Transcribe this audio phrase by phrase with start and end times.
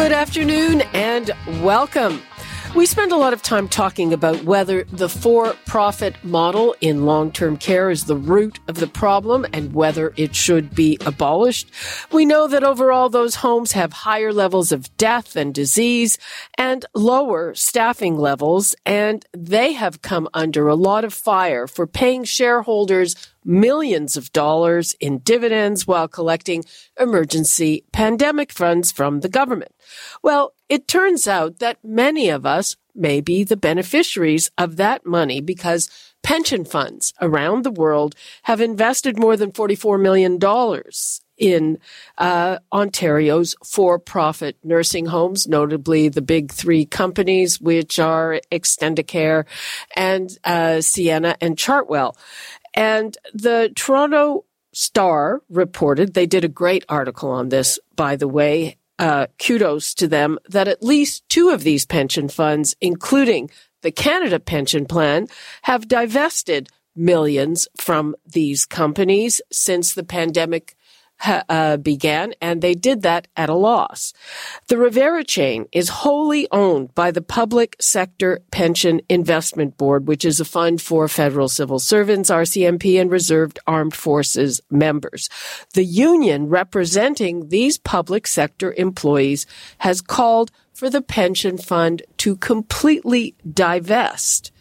[0.00, 1.30] Good afternoon and
[1.60, 2.22] welcome.
[2.74, 7.32] We spend a lot of time talking about whether the for profit model in long
[7.32, 11.70] term care is the root of the problem and whether it should be abolished.
[12.10, 16.16] We know that overall those homes have higher levels of death and disease
[16.56, 22.24] and lower staffing levels, and they have come under a lot of fire for paying
[22.24, 26.64] shareholders millions of dollars in dividends while collecting
[26.98, 29.74] emergency pandemic funds from the government.
[30.22, 35.40] Well, it turns out that many of us may be the beneficiaries of that money
[35.40, 35.88] because
[36.22, 40.38] pension funds around the world have invested more than $44 million
[41.40, 41.78] in
[42.18, 49.46] uh, Ontario's for-profit nursing homes, notably the big three companies, which are Extendicare
[49.96, 52.14] and uh, Sienna and Chartwell.
[52.74, 58.76] And the Toronto Star reported, they did a great article on this, by the way.
[58.98, 64.38] Uh, kudos to them that at least two of these pension funds, including the Canada
[64.38, 65.26] Pension Plan,
[65.62, 70.76] have divested millions from these companies since the pandemic
[71.48, 74.12] uh, began, and they did that at a loss.
[74.68, 80.40] The Revera chain is wholly owned by the Public Sector Pension Investment Board, which is
[80.40, 85.28] a fund for federal civil servants, RCMP, and reserved armed forces members.
[85.74, 89.46] The union representing these public sector employees
[89.78, 94.52] has called for the pension fund to completely divest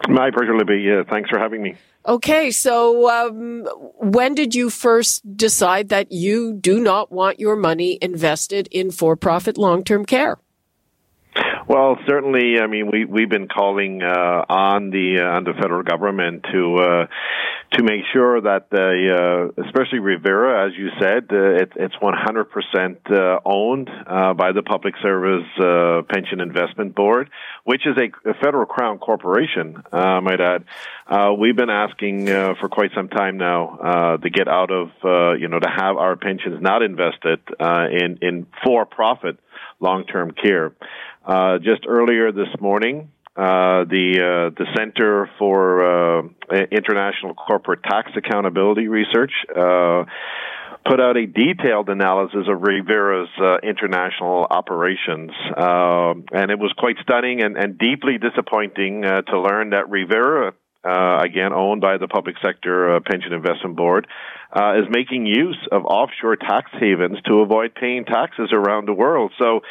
[0.08, 0.82] My pleasure, Libby.
[0.82, 1.76] Yeah, thanks for having me.
[2.06, 3.66] Okay, so um,
[3.98, 9.58] when did you first decide that you do not want your money invested in for-profit
[9.58, 10.38] long-term care?
[11.68, 12.60] Well, certainly.
[12.62, 16.76] I mean, we we've been calling uh, on the uh, on the federal government to
[16.76, 17.06] uh,
[17.78, 23.12] to make sure that the uh, especially Revera, as you said, uh, it, it's 100%
[23.12, 25.48] uh, owned uh, by the Public Service
[26.10, 27.30] Pension Investment Board,
[27.64, 29.82] which is a, a federal crown corporation.
[29.92, 30.66] Uh, might add,
[31.08, 35.34] uh, we've been asking for quite some time now uh, to get out of uh,
[35.34, 39.38] you know to have our pensions not invested uh, in in for-profit
[39.80, 40.72] long-term care.
[41.26, 46.28] Uh, just earlier this morning, uh, the uh, the Center for uh,
[46.70, 50.04] International Corporate Tax Accountability Research uh,
[50.86, 53.30] put out a detailed analysis of Revera's
[53.64, 60.52] international operations, and it was quite stunning and, and deeply disappointing to learn that Revera.
[60.84, 64.08] again, owned by the Public Sector Pension Investment Board,
[64.54, 69.32] is making use of offshore tax havens to avoid paying taxes around the world.
[69.40, 69.62] So,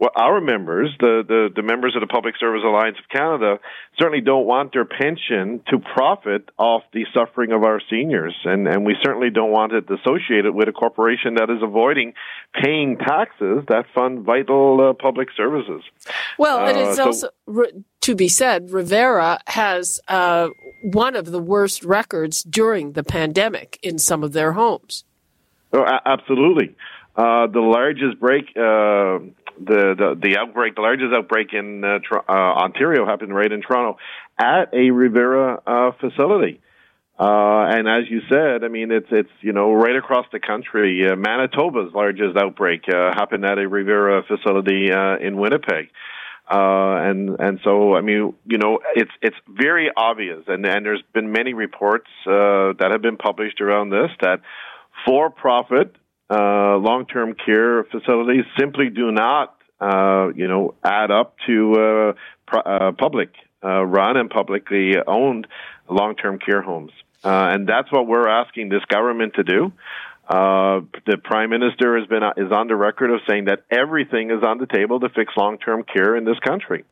[0.00, 3.58] well, our members, the, the, the members of the Public Service Alliance of Canada,
[3.98, 8.34] certainly don't want their pension to profit off the suffering of our seniors.
[8.44, 12.14] And, and we certainly don't want it associated with a corporation that is avoiding
[12.54, 15.82] paying taxes that fund vital uh, public services.
[16.38, 17.28] Well, it is uh, also,
[18.00, 20.48] to be said, Revera has uh,
[20.82, 25.04] one of the worst records during the pandemic in some of their homes.
[25.74, 26.74] Oh, a- absolutely.
[27.16, 29.18] Uh, the largest break, uh,
[29.66, 33.98] the, the outbreak, the largest outbreak in uh, uh, Ontario happened right in Toronto
[34.38, 36.60] at a Revera uh, facility.
[37.18, 41.06] Uh, and as you said, I mean, it's it's you know right across the country.
[41.06, 45.90] Uh, Manitoba's largest outbreak uh, happened at a Revera facility uh, in Winnipeg.
[46.50, 51.02] Uh, and and so I mean you know it's it's very obvious and and there's
[51.12, 54.40] been many reports uh, that have been published around this that
[55.06, 55.94] for profit
[56.30, 62.12] uh, long-term care facilities simply do not, uh, you know, add up to uh,
[62.46, 63.30] pr- uh, public
[63.64, 65.46] uh, run and publicly owned
[65.88, 66.92] long-term care homes.
[67.24, 69.72] And that's what we're asking this government to do.
[70.28, 74.58] The prime minister has been is on the record of saying that everything is on
[74.58, 76.84] the table to fix long-term care in this country.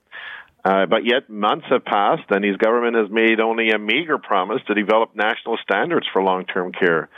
[0.65, 4.61] Uh, but yet months have passed, and his government has made only a meager promise
[4.67, 7.09] to develop national standards for long-term care.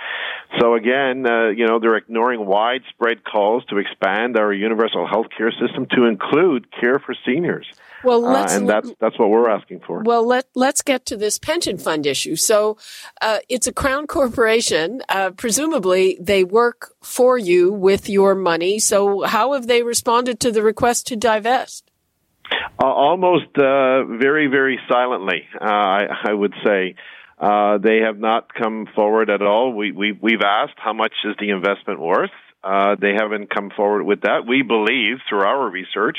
[0.58, 5.52] So again, uh, you know, they're ignoring widespread calls to expand our universal health care
[5.52, 7.66] system to include care for seniors.
[8.02, 10.02] Well, uh, let's, uh, and that's that's what we're asking for.
[10.02, 12.36] Well, let let's get to this pension fund issue.
[12.36, 12.78] So,
[13.20, 15.02] uh, it's a crown corporation.
[15.08, 18.78] Uh, presumably, they work for you with your money.
[18.78, 21.89] So, how have they responded to the request to divest?
[22.82, 26.94] Uh, almost uh, very, very silently, uh, I, I would say.
[27.38, 29.72] Uh, they have not come forward at all.
[29.72, 32.30] We, we, we've asked how much is the investment worth.
[32.62, 34.46] Uh, they haven't come forward with that.
[34.46, 36.18] We believe through our research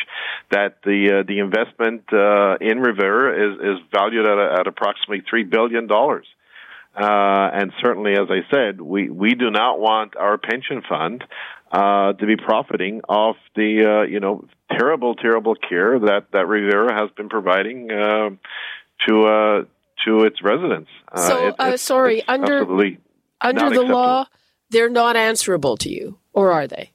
[0.50, 5.24] that the uh, the investment uh, in Revera is is valued at, a, at approximately
[5.30, 6.25] three billion dollars.
[6.95, 11.24] Uh, and certainly, as I said, we, we do not want our pension fund
[11.71, 16.91] uh, to be profiting off the uh, you know terrible, terrible care that that Revera
[17.00, 18.29] has been providing uh,
[19.07, 19.63] to uh,
[20.06, 20.89] to its residents.
[21.12, 22.62] Uh, so, it, uh, sorry, under
[23.41, 24.25] under the law,
[24.69, 26.91] they're not answerable to you, or are they?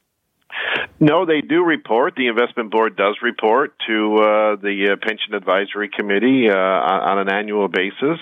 [0.99, 2.14] No, they do report.
[2.17, 7.28] The investment board does report to uh, the uh, pension advisory committee uh, on an
[7.28, 8.19] annual basis.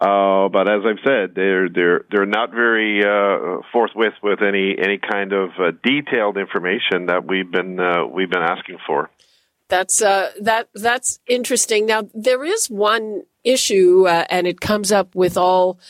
[0.00, 4.98] Uh, but as I've said, they're they're they're not very uh, forthwith with any any
[4.98, 9.10] kind of uh, detailed information that we've been uh, we've been asking for.
[9.68, 11.86] That's uh, that that's interesting.
[11.86, 15.80] Now there is one issue, uh, and it comes up with all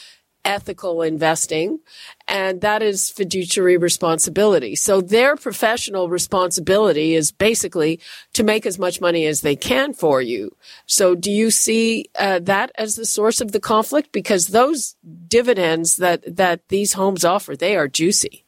[0.48, 1.78] ethical investing,
[2.26, 4.74] and that is fiduciary responsibility.
[4.74, 8.00] So their professional responsibility is basically
[8.32, 10.56] to make as much money as they can for you.
[10.86, 14.10] So do you see uh, that as the source of the conflict?
[14.10, 14.96] Because those
[15.28, 18.44] dividends that that these homes offer, they are juicy.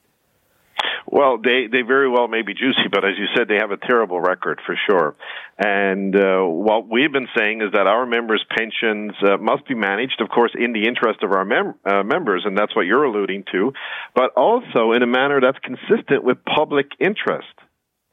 [1.12, 3.76] Well, they they very well may be juicy, but as you said, they have a
[3.76, 5.16] terrible record for sure.
[5.58, 10.20] And uh, what we've been saying is that our members' pensions uh, must be managed,
[10.20, 13.44] of course, in the interest of our mem- uh, members, and that's what you're alluding
[13.50, 13.72] to,
[14.14, 17.58] but also in a manner that's consistent with public interest.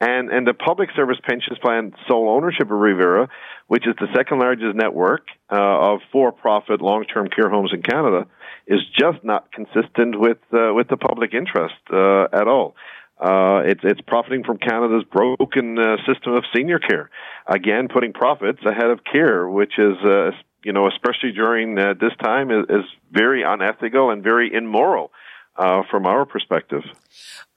[0.00, 3.28] And and the public service pensions plan sole ownership of Revera,
[3.68, 5.22] which is the second largest network
[5.52, 5.56] uh,
[5.94, 8.26] of for-profit long-term care homes in Canada
[8.68, 12.76] is just not consistent with uh, with the public interest uh, at all.
[13.18, 17.10] Uh, it's it's profiting from Canada's broken uh, system of senior care.
[17.46, 20.30] Again, putting profits ahead of care, which is uh,
[20.62, 25.10] you know especially during uh, this time is, is very unethical and very immoral
[25.58, 26.82] uh, from our perspective.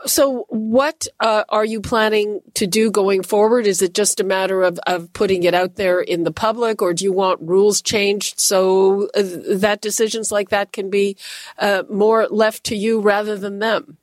[0.05, 3.67] So, what uh, are you planning to do going forward?
[3.67, 6.93] Is it just a matter of, of putting it out there in the public, or
[6.93, 9.21] do you want rules changed so uh,
[9.57, 11.17] that decisions like that can be
[11.59, 13.97] uh, more left to you rather than them?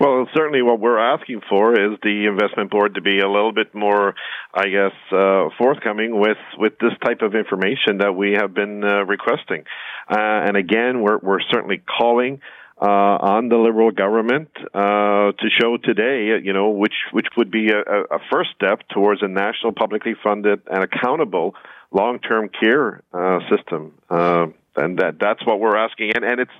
[0.00, 3.74] Well, certainly what we're asking for is the investment board to be a little bit
[3.74, 4.14] more,
[4.52, 9.04] I guess, uh, forthcoming with, with this type of information that we have been uh,
[9.04, 9.64] requesting.
[10.08, 12.40] Uh, and again, we're, we're certainly calling
[12.80, 12.86] uh,
[13.34, 17.78] on the Liberal government uh, to show today, you know, which which would be a,
[17.78, 21.54] a first step towards a national, publicly funded, and accountable
[21.90, 23.94] long-term care uh, system.
[24.10, 26.12] Uh, and that that's what we're asking.
[26.16, 26.56] And and it's,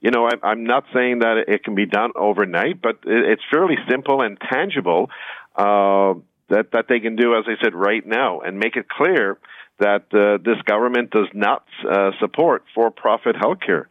[0.00, 3.76] you know, I, I'm not saying that it can be done overnight, but it's fairly
[3.88, 5.10] simple and tangible.
[5.54, 6.14] Uh,
[6.48, 9.38] that that they can do, as I said, right now, and make it clear
[9.78, 13.84] that uh, this government does not uh, support for-profit healthcare.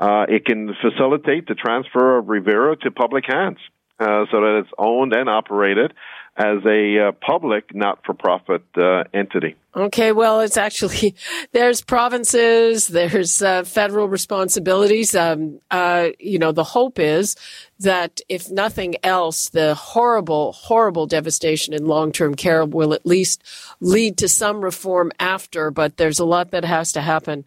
[0.00, 3.58] Uh, it can facilitate the transfer of Revera to public hands
[4.00, 5.92] uh, so that it's owned and operated
[6.40, 9.56] as a uh, public not-for-profit uh, entity.
[9.76, 11.14] Okay, well, it's actually
[11.52, 15.14] there's provinces, there's uh, federal responsibilities.
[15.14, 17.36] Um, uh, you know, the hope is
[17.78, 23.42] that if nothing else, the horrible, horrible devastation in long-term care will at least
[23.80, 25.70] lead to some reform after.
[25.70, 27.44] But there's a lot that has to happen.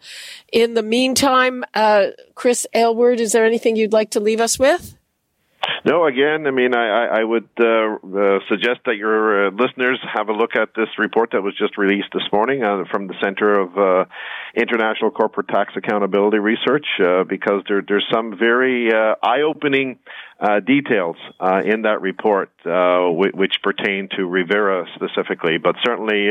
[0.52, 4.96] In the meantime, uh, Chris Aylward, is there anything you'd like to leave us with?
[5.84, 10.28] No, again, I mean, I, I would uh, uh, suggest that your uh, listeners have
[10.28, 13.60] a look at this report that was just released this morning uh, from the Center
[13.60, 14.04] of uh,
[14.54, 19.98] International Corporate Tax Accountability Research, uh, because there, there's some very eye-opening
[20.66, 21.16] details
[21.64, 25.58] in that report, which, which pertain to Revera specifically.
[25.58, 26.30] But certainly,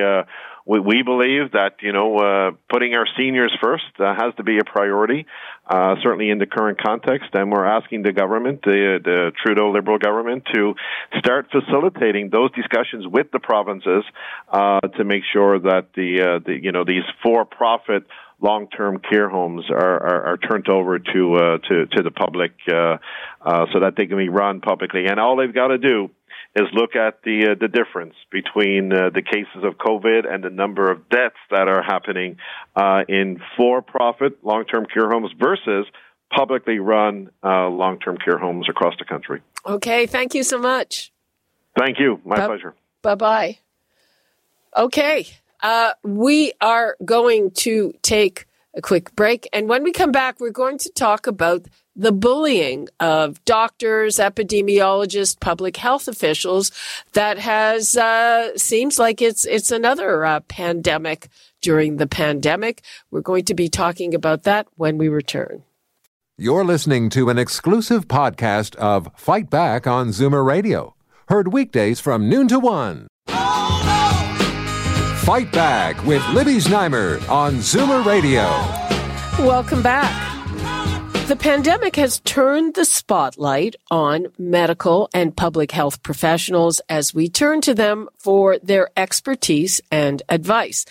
[0.65, 4.57] we, we believe that you know uh, putting our seniors first uh, has to be
[4.57, 5.25] a priority,
[5.67, 7.29] uh, certainly in the current context.
[7.33, 10.75] And we're asking the government, the, the Trudeau Liberal government, to
[11.19, 14.03] start facilitating those discussions with the provinces
[14.51, 18.03] uh, to make sure that the, uh, the you know these for-profit
[18.41, 22.97] long-term care homes are, are, are turned over to, uh, to to the public uh,
[23.41, 25.05] uh, so that they can be run publicly.
[25.05, 26.09] And all they've got to do
[26.55, 30.49] is look at the uh, the difference between uh, the cases of COVID and the
[30.49, 32.37] number of deaths that are happening
[32.75, 35.85] uh, in for-profit long-term care homes versus
[36.35, 39.41] publicly run uh, long-term care homes across the country.
[39.65, 41.11] Okay, thank you so much.
[41.77, 42.19] Thank you.
[42.25, 42.75] My Bu- pleasure.
[43.01, 43.57] Bye bye.
[44.75, 45.27] Okay,
[45.61, 48.45] uh, we are going to take
[48.75, 52.89] a quick break, and when we come back, we're going to talk about the bullying
[52.99, 56.71] of doctors, epidemiologists, public health officials
[57.13, 61.27] that has uh, seems like it's it's another uh, pandemic
[61.61, 62.81] during the pandemic.
[63.11, 65.63] We're going to be talking about that when we return.
[66.35, 70.95] You're listening to an exclusive podcast of Fight Back on Zoomer Radio,
[71.27, 73.07] heard weekdays from noon to one.
[75.23, 78.43] Fight Back with Libby Znaimer on Zoomer Radio.
[79.39, 80.32] Welcome back.
[81.33, 87.59] The pandemic has turned the spotlight on medical and public health professionals as we turn
[87.61, 90.85] to them for their expertise and advice.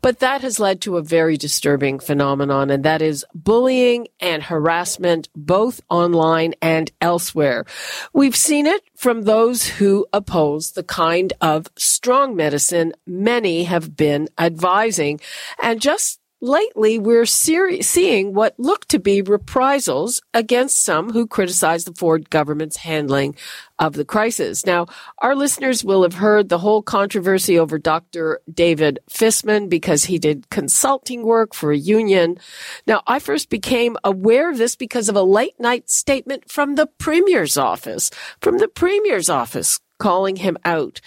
[0.00, 5.28] But that has led to a very disturbing phenomenon, and that is bullying and harassment,
[5.36, 7.66] both online and elsewhere.
[8.14, 14.30] We've seen it from those who oppose the kind of strong medicine many have been
[14.38, 15.20] advising.
[15.62, 21.94] And just lately we're seeing what look to be reprisals against some who criticize the
[21.94, 23.36] Ford government's handling
[23.78, 24.66] of the crisis.
[24.66, 24.86] Now,
[25.18, 28.40] our listeners will have heard the whole controversy over Dr.
[28.52, 32.38] David Fisman because he did consulting work for a union.
[32.86, 36.86] Now, I first became aware of this because of a late night statement from the
[36.86, 41.00] Premier's office, from the Premier's office calling him out.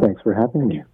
[0.00, 0.84] Thanks for having me.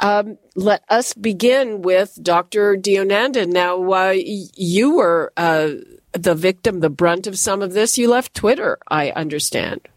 [0.00, 2.76] Um, let us begin with Dr.
[2.76, 3.52] Deonandan.
[3.52, 5.70] Now, uh, you were uh,
[6.12, 7.96] the victim, the brunt of some of this.
[7.96, 9.88] You left Twitter, I understand.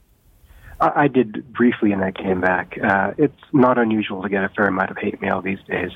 [0.79, 2.77] I did briefly, and I came back.
[2.77, 5.91] Uh, it's not unusual to get a fair amount of hate mail these days,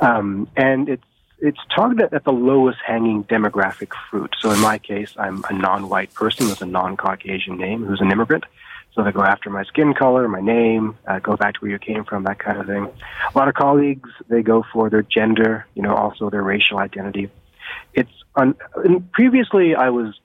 [0.00, 1.04] um, and it's
[1.40, 4.34] it's targeted at the lowest hanging demographic fruit.
[4.40, 8.44] So in my case, I'm a non-white person with a non-Caucasian name who's an immigrant.
[8.94, 11.78] So they go after my skin color, my name, uh, go back to where you
[11.78, 12.88] came from, that kind of thing.
[13.34, 17.30] A lot of colleagues, they go for their gender, you know, also their racial identity.
[17.94, 18.56] It's un-
[19.12, 20.18] previously I was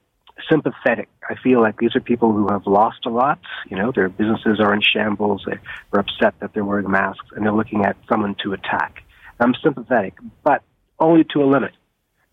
[0.50, 1.10] sympathetic.
[1.30, 3.40] I feel like these are people who have lost a lot.
[3.70, 5.44] You know, their businesses are in shambles.
[5.46, 5.62] They're
[5.94, 9.04] upset that they're wearing masks, and they're looking at someone to attack.
[9.40, 10.64] I'm sympathetic, but
[11.00, 11.74] only to a limit.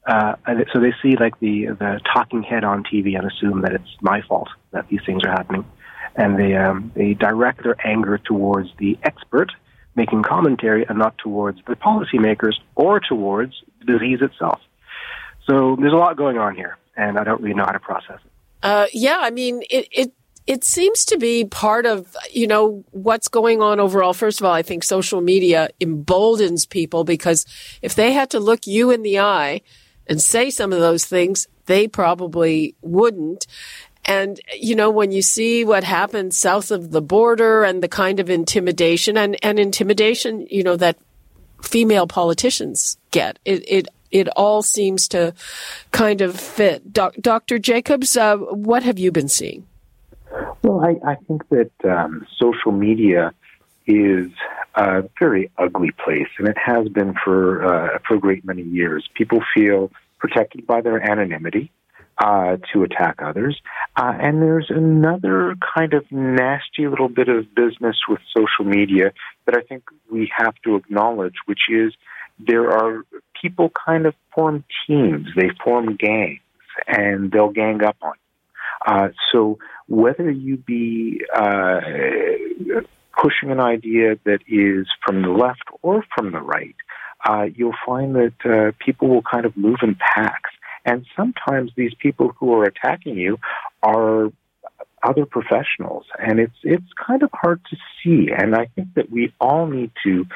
[0.06, 0.34] Uh,
[0.72, 4.22] so they see like the the talking head on TV and assume that it's my
[4.22, 5.64] fault that these things are happening,
[6.17, 9.50] and they um, they direct their anger towards the expert
[9.97, 14.61] making commentary and not towards the policymakers or towards the disease itself.
[15.47, 18.19] So there's a lot going on here, and I don't really know how to process
[18.25, 18.31] it.
[18.62, 20.12] Uh, yeah, I mean, it, it
[20.47, 24.12] it seems to be part of, you know, what's going on overall.
[24.12, 27.47] First of all, I think social media emboldens people because
[27.83, 29.61] if they had to look you in the eye
[30.07, 33.47] and say some of those things, they probably wouldn't.
[34.04, 38.19] And, you know, when you see what happens south of the border and the kind
[38.19, 40.97] of intimidation and, and intimidation, you know, that
[41.62, 45.35] female politicians get, it, it, it all seems to
[45.92, 46.92] kind of fit.
[46.92, 47.59] Dr.
[47.59, 49.66] Jacobs, uh, what have you been seeing?
[50.62, 53.33] Well, I, I think that um, social media
[53.87, 54.30] is
[54.75, 59.09] a very ugly place, and it has been for uh, for a great many years.
[59.14, 61.73] People feel protected by their anonymity
[62.23, 63.61] uh, to attack others.
[63.97, 69.12] Uh, and there's another kind of nasty little bit of business with social media
[69.47, 71.93] that I think we have to acknowledge, which is
[72.39, 73.05] there are
[73.41, 76.41] people kind of form teams, they form gangs,
[76.87, 78.95] and they'll gang up on you.
[78.95, 79.59] Uh, so
[79.89, 81.81] whether you be uh,
[83.21, 86.77] pushing an idea that is from the left or from the right,
[87.29, 90.50] uh, you'll find that uh, people will kind of move in packs.
[90.84, 93.38] And sometimes these people who are attacking you
[93.82, 94.30] are
[95.02, 98.30] other professionals, and it's it's kind of hard to see.
[98.37, 100.26] And I think that we all need to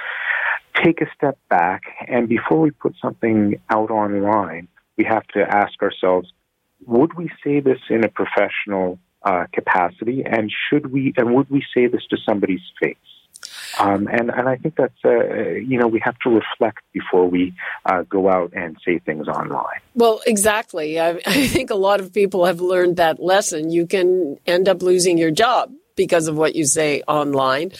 [0.82, 5.82] take a step back, and before we put something out online, we have to ask
[5.82, 6.32] ourselves:
[6.86, 11.62] Would we say this in a professional uh, capacity, and should we and would we
[11.74, 12.96] say this to somebody's face?
[13.78, 15.10] Um, and, and I think that's, uh,
[15.54, 17.54] you know, we have to reflect before we
[17.86, 19.80] uh, go out and say things online.
[19.94, 21.00] Well, exactly.
[21.00, 23.70] I, I think a lot of people have learned that lesson.
[23.70, 27.72] You can end up losing your job because of what you say online.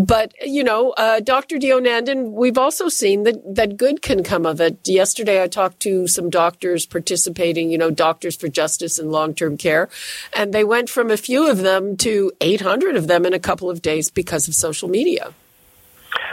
[0.00, 1.58] But, you know, uh, Dr.
[1.58, 4.88] Deonandan, we've also seen that, that good can come of it.
[4.88, 9.58] Yesterday, I talked to some doctors participating, you know, Doctors for Justice in Long Term
[9.58, 9.90] Care,
[10.32, 13.68] and they went from a few of them to 800 of them in a couple
[13.68, 15.34] of days because of social media.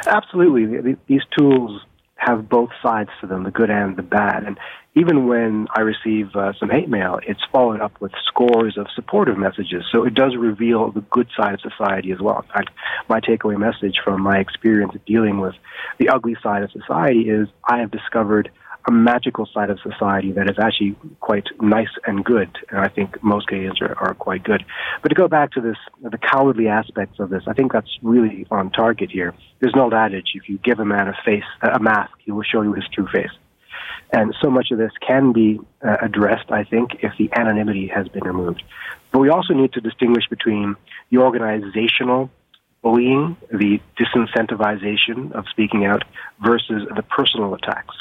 [0.06, 0.96] Absolutely.
[1.08, 1.82] These tools
[2.16, 4.44] have both sides to them, the good and the bad.
[4.44, 4.58] And
[4.98, 9.38] even when I receive uh, some hate mail, it's followed up with scores of supportive
[9.38, 9.84] messages.
[9.92, 12.40] So it does reveal the good side of society as well.
[12.40, 12.72] In fact,
[13.08, 15.54] my takeaway message from my experience of dealing with
[16.00, 18.50] the ugly side of society is I have discovered
[18.88, 22.50] a magical side of society that is actually quite nice and good.
[22.70, 24.64] And I think most Canadians are, are quite good.
[25.04, 28.48] But to go back to this, the cowardly aspects of this, I think that's really
[28.50, 29.36] on target here.
[29.60, 32.44] There's an old adage: if you give a man a face, a mask, he will
[32.44, 33.32] show you his true face.
[34.12, 38.08] And so much of this can be uh, addressed, I think, if the anonymity has
[38.08, 38.64] been removed.
[39.12, 40.76] But we also need to distinguish between
[41.10, 42.30] the organizational
[42.82, 46.04] bullying, the disincentivization of speaking out,
[46.40, 47.96] versus the personal attacks.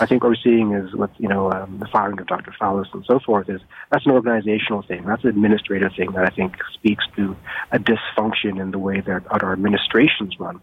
[0.00, 2.52] I think what we're seeing is with you know um, the firing of Dr.
[2.58, 5.04] Fallis and so forth is that's an organizational thing.
[5.04, 7.36] That's an administrative thing that I think speaks to
[7.70, 10.60] a dysfunction in the way that our administrations run.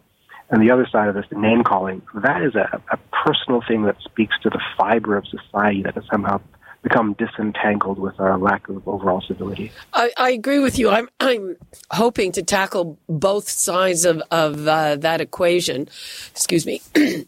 [0.49, 3.83] And the other side of this, the name calling, that is a, a personal thing
[3.83, 6.41] that speaks to the fiber of society that has somehow
[6.81, 9.71] become disentangled with our lack of overall civility.
[9.93, 10.89] I, I agree with you.
[10.89, 11.57] I'm, I'm
[11.91, 15.89] hoping to tackle both sides of, of uh, that equation.
[16.31, 16.81] Excuse me.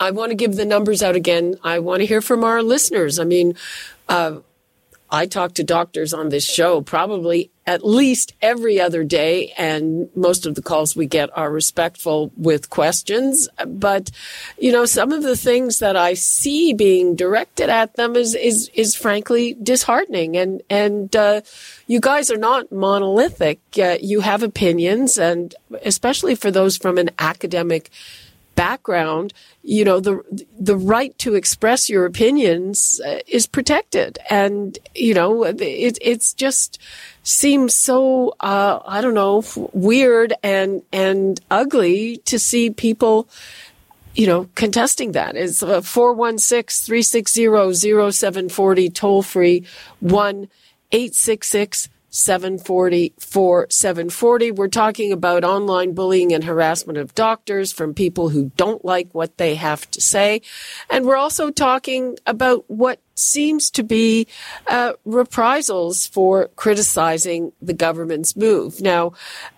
[0.00, 1.56] I want to give the numbers out again.
[1.62, 3.18] I want to hear from our listeners.
[3.18, 3.54] I mean,
[4.08, 4.40] uh,
[5.10, 10.44] I talk to doctors on this show probably at least every other day, and most
[10.46, 13.48] of the calls we get are respectful with questions.
[13.66, 14.10] But,
[14.58, 18.70] you know, some of the things that I see being directed at them is, is,
[18.74, 20.36] is frankly disheartening.
[20.36, 21.42] And, and, uh,
[21.86, 23.60] you guys are not monolithic.
[23.78, 27.90] Uh, you have opinions, and especially for those from an academic
[28.54, 29.32] background,
[29.62, 30.22] you know, the,
[30.58, 34.18] the right to express your opinions uh, is protected.
[34.28, 36.78] And, you know, it, it's just
[37.22, 43.28] seems so, uh, I don't know, weird and, and ugly to see people,
[44.14, 45.36] you know, contesting that.
[45.36, 49.64] It's 416 360 0740 toll free
[50.00, 50.48] 1
[50.92, 54.50] 866 740 740.
[54.50, 59.38] We're talking about online bullying and harassment of doctors from people who don't like what
[59.38, 60.42] they have to say.
[60.90, 64.26] And we're also talking about what seems to be
[64.66, 68.80] uh, reprisals for criticizing the government's move.
[68.80, 69.12] Now,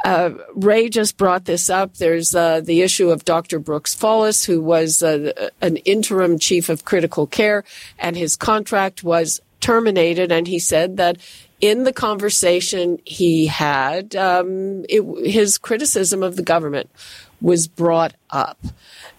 [0.05, 1.95] uh, Ray just brought this up.
[1.95, 3.59] There's uh, the issue of Dr.
[3.59, 7.65] Brooks Fallis, who was uh, an interim chief of critical care,
[7.99, 10.33] and his contract was terminated.
[10.33, 11.19] And he said that
[11.63, 16.91] in the conversation he had, um, it, his criticism of the government
[17.41, 18.59] was brought up.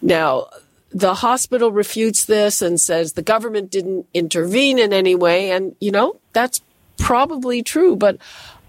[0.02, 0.48] Now,
[0.92, 5.52] the hospital refutes this and says the government didn't intervene in any way.
[5.52, 6.62] And, you know, that's
[6.98, 7.96] probably true.
[7.96, 8.18] But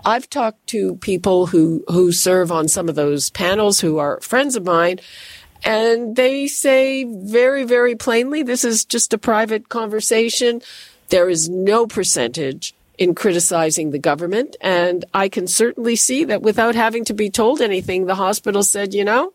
[0.05, 4.55] I've talked to people who, who serve on some of those panels who are friends
[4.55, 5.01] of mine.
[5.65, 10.63] And they say very, very plainly, this is just a private conversation.
[11.09, 14.57] There is no percentage in criticizing the government.
[14.61, 18.95] And I can certainly see that without having to be told anything, the hospital said,
[18.95, 19.33] you know,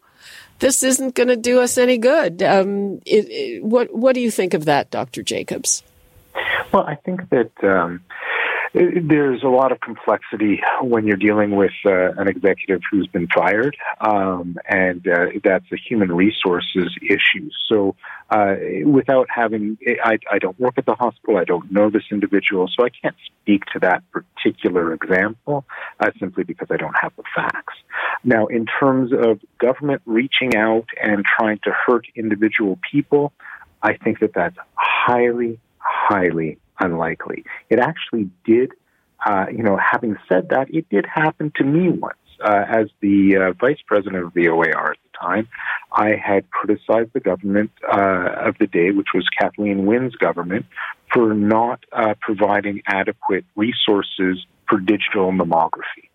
[0.60, 2.44] this isn't going to do us any good.
[2.44, 5.24] Um, it, it, what What do you think of that, Dr.
[5.24, 5.84] Jacobs?
[6.72, 8.02] Well, I think that um,
[8.74, 13.76] There's a lot of complexity when you're dealing with uh, an executive who's been fired,
[14.00, 17.50] um, and uh, that's a human resources issue.
[17.68, 17.96] So,
[18.30, 18.56] uh,
[18.86, 22.86] without having, I, I don't work at the hospital, I don't know this individual, so
[22.86, 25.66] I can't speak to that particular example
[26.00, 27.74] uh, simply because I don't have the facts.
[28.24, 33.34] Now, in terms of government reaching out and trying to hurt individual people,
[33.82, 37.46] I think that that's highly, highly unlikely.
[37.70, 38.72] It actually did,
[39.26, 42.16] uh, you know, having said that, it did happen to me once.
[42.42, 45.46] Uh, as the uh, vice president of the OAR at the time,
[45.92, 50.66] I had criticized the government uh, of the day, which was Kathleen Wynne's government,
[51.14, 56.09] for not uh, providing adequate resources for digital mammography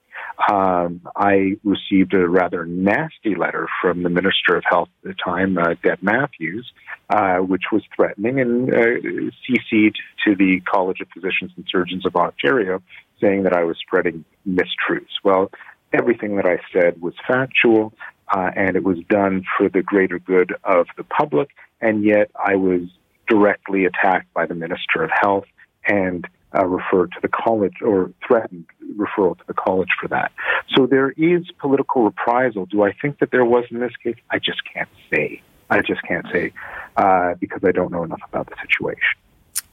[0.50, 5.58] um, I received a rather nasty letter from the Minister of Health at the time,
[5.58, 6.70] uh, Deb Matthews,
[7.08, 12.16] uh, which was threatening and uh, CC'd to the College of Physicians and Surgeons of
[12.16, 12.82] Ontario,
[13.20, 15.14] saying that I was spreading mistruths.
[15.22, 15.50] Well,
[15.92, 17.92] everything that I said was factual,
[18.28, 22.56] uh, and it was done for the greater good of the public, and yet I
[22.56, 22.82] was
[23.28, 25.46] directly attacked by the Minister of Health
[25.86, 30.32] and uh, referred to the college or threatened referral to the college for that.
[30.76, 32.66] So there is political reprisal.
[32.66, 34.16] Do I think that there was in this case?
[34.30, 35.42] I just can't say.
[35.70, 36.52] I just can't say
[36.96, 39.18] uh, because I don't know enough about the situation.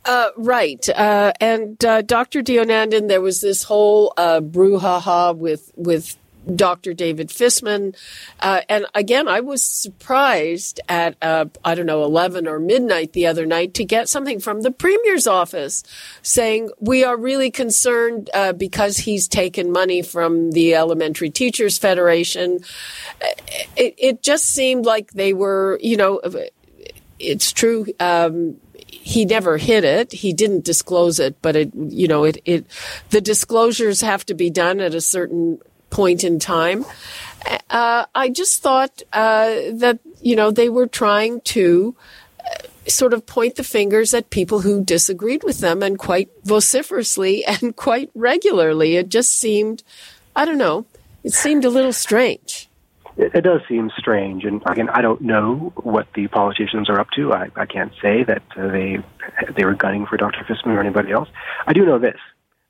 [0.03, 0.87] Uh, right.
[0.89, 2.41] Uh, and uh, Dr.
[2.41, 6.17] Deonandan, there was this whole uh, brouhaha with with
[6.55, 6.93] Dr.
[6.93, 7.95] David Fisman.
[8.39, 13.27] Uh, and again, I was surprised at, uh, I don't know, 11 or midnight the
[13.27, 15.83] other night to get something from the Premier's office
[16.21, 22.59] saying, we are really concerned uh, because he's taken money from the Elementary Teachers Federation.
[23.75, 26.21] It, it, just seemed like they were, you know,
[27.17, 27.87] it's true.
[27.99, 28.57] Um,
[29.01, 30.11] he never hid it.
[30.11, 32.65] He didn't disclose it, but it, you know, it, it,
[33.09, 35.59] the disclosures have to be done at a certain
[35.91, 36.85] point in time.
[37.69, 41.95] Uh, I just thought uh, that you know they were trying to
[42.39, 47.45] uh, sort of point the fingers at people who disagreed with them, and quite vociferously
[47.61, 48.95] and quite regularly.
[48.95, 49.83] It just seemed,
[50.35, 50.85] I don't know,
[51.23, 52.69] it seemed a little strange.
[53.17, 57.09] It, it does seem strange, and again, I don't know what the politicians are up
[57.15, 57.33] to.
[57.33, 58.99] I, I can't say that uh, they
[59.55, 60.43] they were gunning for Dr.
[60.43, 61.29] Fisman or anybody else.
[61.67, 62.19] I do know this: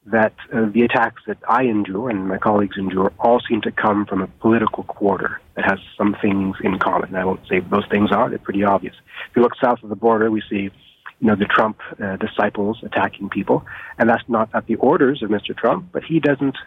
[0.05, 4.05] that uh, the attacks that I endure and my colleagues endure all seem to come
[4.05, 7.15] from a political quarter that has some things in common.
[7.15, 8.95] I won't say those things are; they're pretty obvious.
[9.29, 10.71] If you look south of the border, we see,
[11.19, 13.63] you know, the Trump uh, disciples attacking people,
[13.99, 15.55] and that's not at the orders of Mr.
[15.55, 16.57] Trump, but he doesn't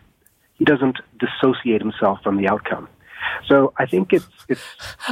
[0.55, 2.89] he doesn't dissociate himself from the outcome.
[3.49, 4.63] So I think it's it's.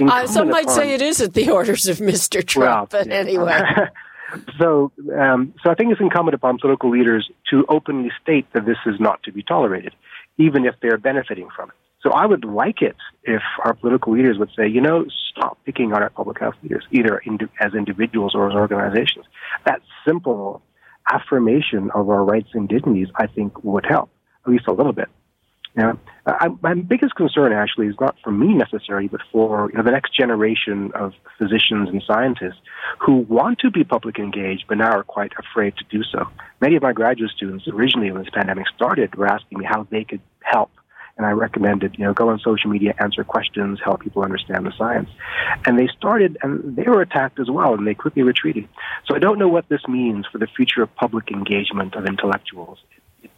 [0.01, 2.47] Uh, some might upon, say it is at the orders of Mr.
[2.47, 3.15] Trump, well, but yeah.
[3.15, 3.61] anyway.
[4.59, 8.79] So, um, so I think it's incumbent upon political leaders to openly state that this
[8.87, 9.95] is not to be tolerated,
[10.39, 11.77] even if they're benefiting from it.
[12.03, 15.93] So I would like it if our political leaders would say, you know, stop picking
[15.93, 17.23] on our public health leaders, either
[17.61, 19.27] as individuals or as organizations.
[19.65, 20.63] That simple
[21.11, 24.11] affirmation of our rights and dignities, I think, would help,
[24.45, 25.09] at least a little bit.
[25.77, 25.95] Yeah,
[26.27, 29.91] I, my biggest concern actually is not for me necessarily, but for you know, the
[29.91, 32.61] next generation of physicians and scientists
[32.99, 36.29] who want to be public engaged, but now are quite afraid to do so.
[36.61, 40.05] Many of my graduate students originally, when this pandemic started, were asking me how they
[40.05, 40.71] could help.
[41.17, 44.73] And I recommended, you know, go on social media, answer questions, help people understand the
[44.77, 45.09] science.
[45.65, 48.69] And they started, and they were attacked as well, and they quickly retreated.
[49.07, 52.79] So I don't know what this means for the future of public engagement of intellectuals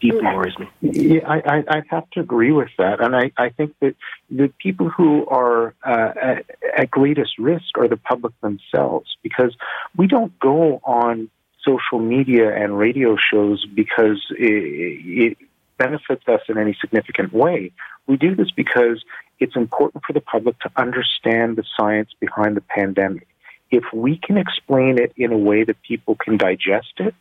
[0.04, 0.68] deeply worries me.
[0.80, 3.94] Yeah, I, I, have to agree with that, and I, I think that
[4.30, 9.56] the people who are uh, at, at greatest risk are the public themselves, because
[9.96, 11.30] we don't go on
[11.64, 15.38] social media and radio shows because it, it
[15.78, 17.72] benefits us in any significant way.
[18.06, 19.02] We do this because
[19.40, 23.26] it's important for the public to understand the science behind the pandemic.
[23.70, 27.14] If we can explain it in a way that people can digest it,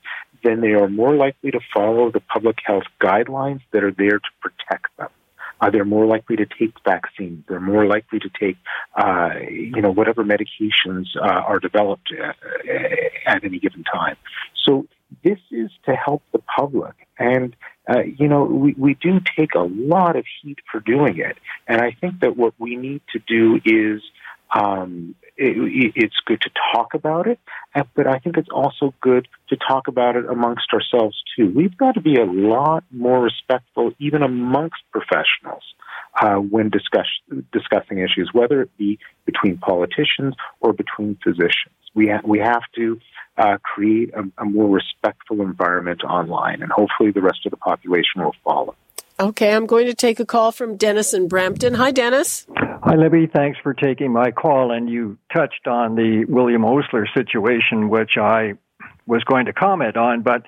[0.43, 4.29] then they are more likely to follow the public health guidelines that are there to
[4.41, 5.09] protect them.
[5.61, 7.43] Uh, they're more likely to take vaccines.
[7.47, 8.57] They're more likely to take,
[8.95, 12.35] uh, you know, whatever medications uh, are developed at,
[12.69, 14.17] uh, at any given time.
[14.65, 14.87] So
[15.23, 16.93] this is to help the public.
[17.17, 17.55] And,
[17.87, 21.37] uh, you know, we, we do take a lot of heat for doing it.
[21.67, 24.01] And I think that what we need to do is
[24.53, 27.39] um, it, it's good to talk about it,
[27.95, 31.51] but I think it's also good to talk about it amongst ourselves too.
[31.55, 35.63] We've got to be a lot more respectful, even amongst professionals,
[36.21, 37.07] uh, when discuss,
[37.51, 41.75] discussing issues, whether it be between politicians or between physicians.
[41.95, 42.99] We, ha- we have to
[43.37, 48.23] uh, create a, a more respectful environment online, and hopefully the rest of the population
[48.23, 48.75] will follow.
[49.19, 51.75] Okay, I'm going to take a call from Dennis in Brampton.
[51.75, 52.47] Hi, Dennis.
[52.85, 53.27] Hi, Libby.
[53.33, 54.73] Thanks for taking my call.
[54.73, 58.55] And you touched on the William Osler situation, which I
[59.05, 60.21] was going to comment on.
[60.21, 60.43] But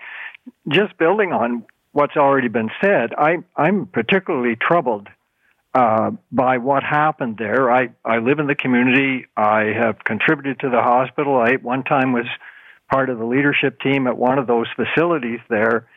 [0.67, 5.08] just building on what's already been said, I, I'm particularly troubled
[5.74, 7.71] uh, by what happened there.
[7.71, 9.28] I, I live in the community.
[9.38, 11.38] I have contributed to the hospital.
[11.38, 12.28] I, one time, was
[12.91, 15.88] part of the leadership team at one of those facilities there.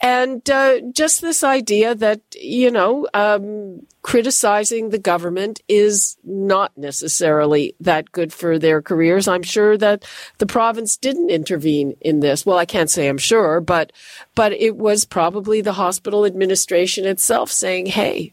[0.00, 7.74] And uh, just this idea that, you know, um, criticizing the government is not necessarily
[7.80, 9.26] that good for their careers.
[9.26, 10.04] I'm sure that
[10.38, 12.46] the province didn't intervene in this.
[12.46, 13.92] Well, I can't say I'm sure, but,
[14.36, 18.32] but it was probably the hospital administration itself saying, hey,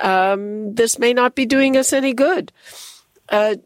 [0.00, 2.52] um, this may not be doing us any good.
[3.30, 3.56] Uh,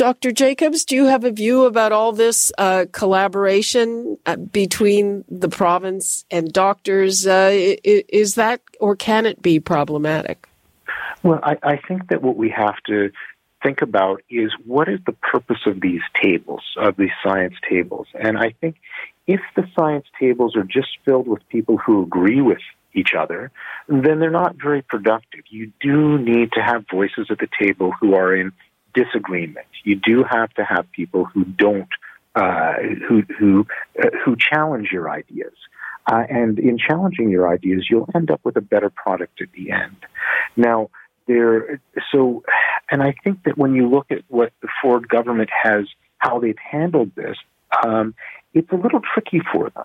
[0.00, 0.32] Dr.
[0.32, 6.24] Jacobs, do you have a view about all this uh, collaboration uh, between the province
[6.30, 7.26] and doctors?
[7.26, 7.50] Uh,
[7.84, 10.48] is that or can it be problematic?
[11.22, 13.10] Well, I, I think that what we have to
[13.62, 18.06] think about is what is the purpose of these tables, of these science tables?
[18.18, 18.76] And I think
[19.26, 22.62] if the science tables are just filled with people who agree with
[22.94, 23.50] each other,
[23.86, 25.42] then they're not very productive.
[25.50, 28.52] You do need to have voices at the table who are in
[28.94, 29.66] disagreement.
[29.84, 31.88] You do have to have people who don't,
[32.34, 32.74] uh,
[33.06, 33.66] who who
[34.02, 35.54] uh, who challenge your ideas.
[36.06, 39.70] Uh, and in challenging your ideas, you'll end up with a better product at the
[39.70, 39.96] end.
[40.56, 40.90] Now,
[41.28, 42.42] there, so,
[42.90, 45.86] and I think that when you look at what the Ford government has,
[46.18, 47.36] how they've handled this,
[47.84, 48.14] um,
[48.54, 49.84] it's a little tricky for them.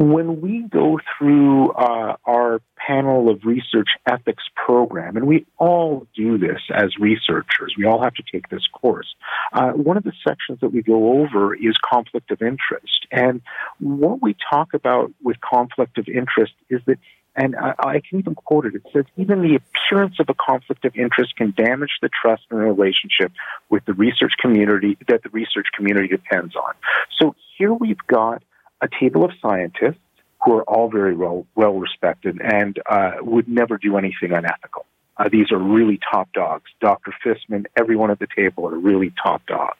[0.00, 6.38] When we go through uh, our panel of research ethics program, and we all do
[6.38, 9.14] this as researchers, we all have to take this course.
[9.52, 13.08] Uh, one of the sections that we go over is conflict of interest.
[13.12, 13.42] And
[13.78, 16.96] what we talk about with conflict of interest is that
[17.36, 18.74] and I, I, can even quote it.
[18.74, 22.58] It says, even the appearance of a conflict of interest can damage the trust and
[22.58, 23.32] relationship
[23.68, 26.74] with the research community that the research community depends on.
[27.20, 28.42] So here we've got
[28.80, 30.00] a table of scientists
[30.44, 34.86] who are all very well, well respected and uh, would never do anything unethical.
[35.16, 36.70] Uh, these are really top dogs.
[36.80, 37.12] Dr.
[37.24, 39.76] Fisman, everyone at the table are really top dogs.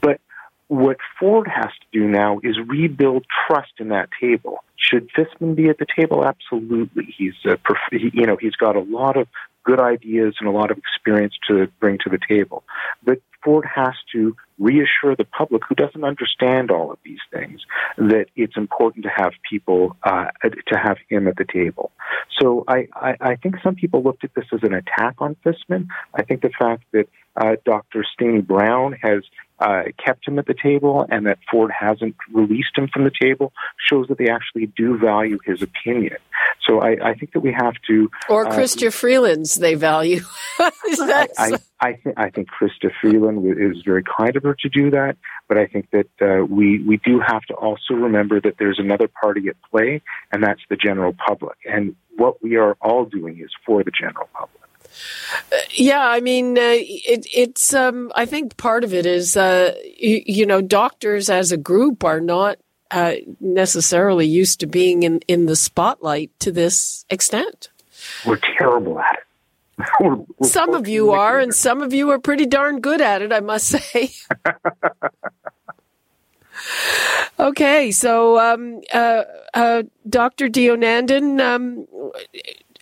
[0.00, 0.20] But
[0.68, 4.64] what Ford has to do now is rebuild trust in that table.
[4.76, 6.24] Should Fisman be at the table?
[6.24, 7.14] Absolutely.
[7.16, 7.58] He's, a,
[7.92, 9.28] you know, he's got a lot of
[9.66, 12.62] good ideas and a lot of experience to bring to the table.
[13.04, 17.60] But Ford has to reassure the public who doesn't understand all of these things
[17.98, 21.92] that it's important to have people uh, to have him at the table.
[22.40, 25.88] So I, I, I, think some people looked at this as an attack on Fisman.
[26.14, 28.04] I think the fact that uh, Dr.
[28.18, 29.22] Steini Brown has
[29.58, 33.52] uh, kept him at the table and that Ford hasn't released him from the table
[33.78, 36.16] shows that they actually do value his opinion.
[36.64, 38.10] So I, I think that we have to.
[38.28, 40.20] Or uh, Chrystia Freeland's they value.
[40.58, 44.90] I, I, I, th- I think Chrystia Freeland is very kind of her to do
[44.90, 45.16] that,
[45.48, 49.08] but I think that uh, we, we do have to also remember that there's another
[49.08, 51.56] party at play, and that's the general public.
[51.64, 54.62] And what we are all doing is for the general public.
[55.52, 57.74] Uh, yeah, I mean, uh, it, it's.
[57.74, 62.02] Um, I think part of it is, uh, you, you, know, doctors as a group
[62.04, 62.58] are not
[62.90, 67.70] uh, necessarily used to being in, in the spotlight to this extent.
[68.24, 69.22] We're terrible at it.
[70.00, 73.22] we're, we're some of you are, and some of you are pretty darn good at
[73.22, 74.10] it, I must say.
[77.38, 80.48] okay, so um, uh, uh, Dr.
[80.48, 81.86] Deonandan, um,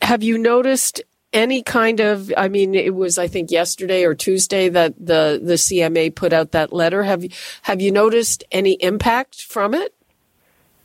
[0.02, 1.02] have you noticed
[1.34, 5.54] any kind of i mean it was i think yesterday or tuesday that the the
[5.54, 7.30] cma put out that letter have you
[7.62, 9.94] have you noticed any impact from it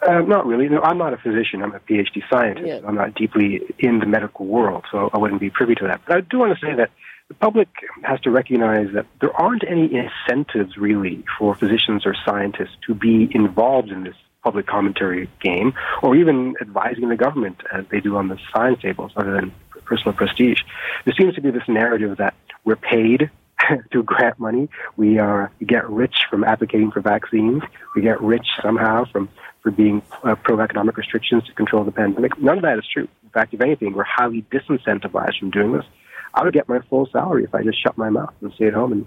[0.01, 0.69] uh, not really.
[0.69, 1.61] No, I'm not a physician.
[1.61, 2.65] I'm a PhD scientist.
[2.65, 2.79] Yeah.
[2.87, 6.01] I'm not deeply in the medical world, so I wouldn't be privy to that.
[6.07, 6.89] But I do want to say that
[7.27, 7.67] the public
[8.03, 13.29] has to recognize that there aren't any incentives really for physicians or scientists to be
[13.33, 18.29] involved in this public commentary game or even advising the government as they do on
[18.29, 19.53] the science tables other than
[19.89, 20.61] personal prestige.
[21.05, 23.31] There seems to be this narrative that we're paid
[23.91, 24.69] to grant money.
[24.95, 27.63] We are we get rich from advocating for vaccines.
[27.95, 29.29] We get rich somehow from
[29.61, 32.39] for being uh, pro economic restrictions to control the pandemic.
[32.39, 33.07] None of that is true.
[33.23, 35.85] In fact, if anything, we're highly disincentivized from doing this.
[36.33, 38.73] I would get my full salary if I just shut my mouth and stayed at
[38.75, 39.05] home and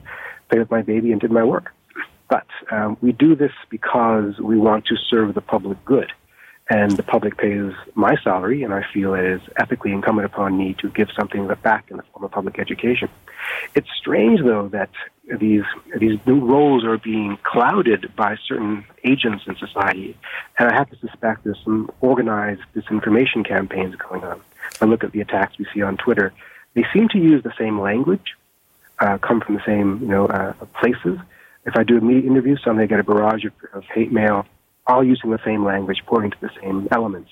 [0.49, 1.73] played with my baby and did my work.
[2.29, 6.12] But um, we do this because we want to serve the public good
[6.72, 10.74] and the public pays my salary, and I feel it is ethically incumbent upon me
[10.80, 13.11] to give something back in the form of public education.
[13.74, 14.88] It's strange, though, that
[15.38, 15.64] these
[15.98, 20.16] these new roles are being clouded by certain agents in society,
[20.58, 24.40] and I have to suspect there's some organized disinformation campaigns going on.
[24.70, 26.32] If I look at the attacks we see on Twitter;
[26.72, 28.35] they seem to use the same language,
[28.98, 31.18] uh, come from the same you know uh, places.
[31.66, 34.46] If I do a media interview, suddenly I get a barrage of, of hate mail
[34.87, 37.31] all using the same language, pointing to the same elements.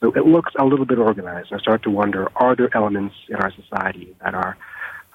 [0.00, 1.52] So it looks a little bit organized.
[1.52, 4.56] I start to wonder, are there elements in our society that are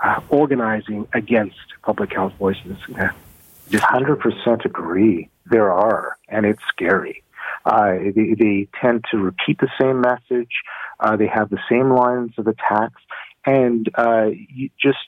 [0.03, 2.77] uh, organizing against public health voices?
[2.89, 3.11] Yeah.
[3.69, 5.29] 100% agree.
[5.47, 7.23] There are, and it's scary.
[7.65, 10.51] Uh, they, they, tend to repeat the same message.
[10.99, 13.01] Uh, they have the same lines of attacks.
[13.43, 14.29] And uh,
[14.79, 14.99] just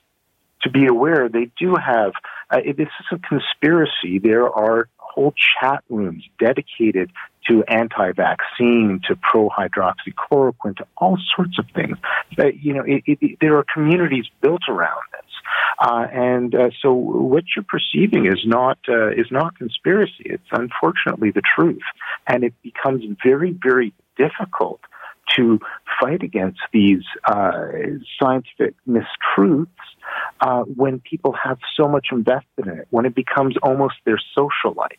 [0.62, 2.12] to be aware, they do have,
[2.50, 4.18] uh, this is a conspiracy.
[4.18, 7.10] There are whole chat rooms dedicated
[7.48, 11.96] to anti-vaccine, to pro-hydroxychloroquine, to all sorts of things.
[12.38, 15.30] Uh, you know, it, it, there are communities built around this.
[15.78, 20.24] Uh, and uh, so what you're perceiving is not uh, is not conspiracy.
[20.26, 21.82] It's unfortunately the truth,
[22.26, 24.80] and it becomes very very difficult
[25.36, 25.58] to
[26.00, 27.66] fight against these uh,
[28.20, 29.66] scientific mistruths
[30.40, 34.72] uh, when people have so much invested in it, when it becomes almost their social
[34.74, 34.90] life.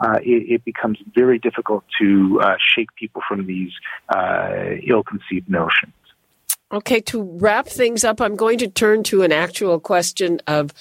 [0.00, 3.72] Uh, it, it, becomes very difficult to uh, shake people from these
[4.14, 5.92] uh, ill-conceived notions.
[6.70, 10.74] Okay, to wrap things up, I'm going to turn to an actual question of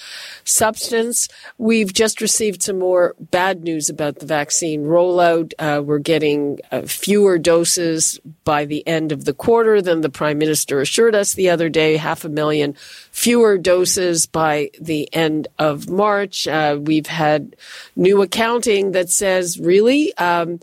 [0.43, 1.29] substance.
[1.57, 5.53] We've just received some more bad news about the vaccine rollout.
[5.57, 10.37] Uh, we're getting uh, fewer doses by the end of the quarter than the prime
[10.37, 12.73] minister assured us the other day, half a million
[13.11, 16.49] fewer doses by the end of March.
[16.49, 17.55] Uh, we've had
[17.95, 20.13] new accounting that says, really?
[20.17, 20.59] Um,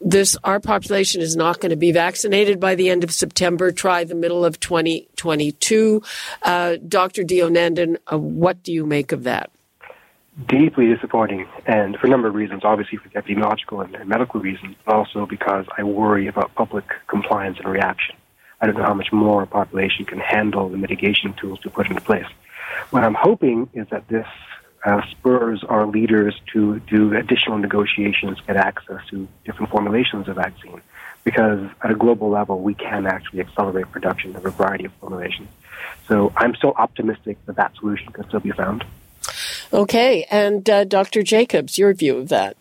[0.00, 3.70] this our population is not going to be vaccinated by the end of September.
[3.70, 6.02] Try the middle of 2022.
[6.42, 7.22] Uh, Dr.
[7.22, 9.50] Deonandan, uh, what do you make of that?
[10.48, 12.62] Deeply disappointing, and for a number of reasons.
[12.64, 17.58] Obviously, for epidemiological and, and medical reasons, but also because I worry about public compliance
[17.58, 18.14] and reaction.
[18.60, 21.88] I don't know how much more a population can handle the mitigation tools to put
[21.88, 22.26] into place.
[22.90, 24.26] What I'm hoping is that this
[24.84, 30.80] uh, spurs our leaders to do additional negotiations, get access to different formulations of vaccine.
[31.24, 35.48] Because at a global level, we can actually accelerate production of a variety of formulations.
[36.06, 38.84] So I'm still optimistic that that solution can still be found.
[39.72, 41.22] Okay, and uh, Dr.
[41.22, 42.56] Jacobs, your view of that?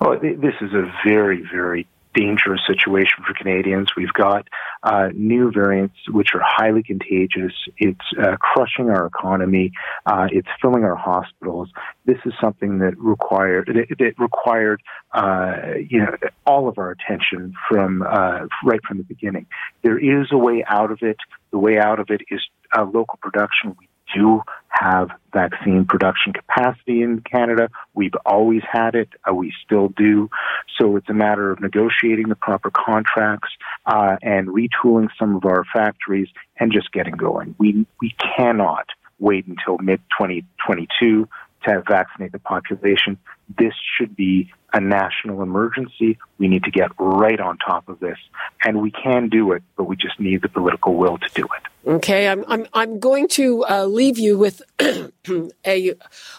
[0.00, 1.86] Well, this is a very, very
[2.18, 3.90] dangerous situation for Canadians.
[3.96, 4.48] We've got
[4.82, 7.52] uh, new variants which are highly contagious.
[7.76, 9.72] It's uh, crushing our economy.
[10.04, 11.68] Uh, it's filling our hospitals.
[12.06, 16.16] This is something that required that, that required uh, you know
[16.46, 19.46] all of our attention from uh, right from the beginning.
[19.82, 21.18] There is a way out of it.
[21.50, 22.40] The way out of it is
[22.76, 23.76] local production.
[23.78, 27.68] We do have vaccine production capacity in Canada.
[27.94, 29.08] We've always had it.
[29.28, 30.30] Uh, we still do.
[30.78, 33.50] So it's a matter of negotiating the proper contracts
[33.86, 36.28] uh, and retooling some of our factories
[36.58, 37.54] and just getting going.
[37.58, 38.86] We we cannot
[39.18, 41.28] wait until mid 2022
[41.64, 43.18] to vaccinate the population.
[43.58, 46.18] This should be a national emergency.
[46.38, 48.18] We need to get right on top of this.
[48.64, 51.90] And we can do it, but we just need the political will to do it.
[51.90, 54.60] Okay, I'm, I'm, I'm going to uh, leave you with
[55.66, 55.94] a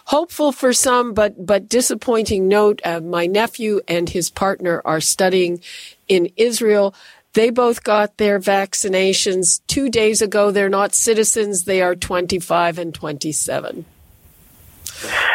[0.05, 2.81] hopeful for some, but, but disappointing note.
[2.85, 5.61] Uh, my nephew and his partner are studying
[6.07, 6.93] in Israel.
[7.33, 10.51] They both got their vaccinations two days ago.
[10.51, 11.63] They're not citizens.
[11.63, 13.85] They are 25 and 27.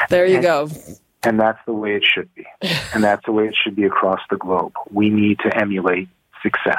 [0.09, 0.69] There you and, go.
[1.23, 2.47] And that's the way it should be.
[2.95, 4.73] and that's the way it should be across the globe.
[4.91, 6.09] We need to emulate
[6.43, 6.79] success.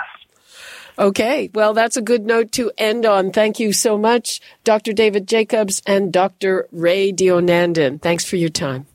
[0.98, 3.32] Okay, well, that's a good note to end on.
[3.32, 4.94] Thank you so much, Dr.
[4.94, 6.68] David Jacobs and Dr.
[6.72, 8.02] Ray Deonandan.
[8.02, 8.86] Thanks for your time.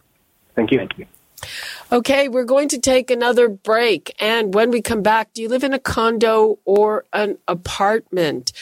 [0.54, 0.78] Thank you.
[0.78, 1.06] Thank you.
[1.92, 4.14] Okay, we're going to take another break.
[4.20, 8.52] And when we come back, do you live in a condo or an apartment?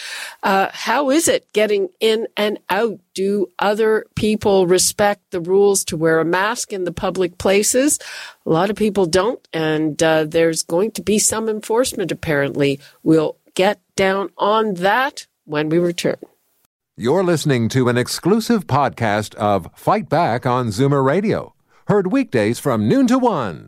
[0.43, 2.99] Uh, how is it getting in and out?
[3.15, 7.99] Do other people respect the rules to wear a mask in the public places?
[8.47, 9.47] A lot of people don't.
[9.53, 12.81] And uh, there's going to be some enforcement, apparently.
[13.03, 16.19] We'll get down on that when we return.
[16.97, 21.55] You're listening to an exclusive podcast of Fight Back on Zoomer Radio
[21.89, 23.67] Heard weekdays from noon to one.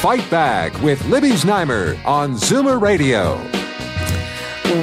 [0.00, 3.36] Fight Back with Libby Znaimer on Zoomer Radio.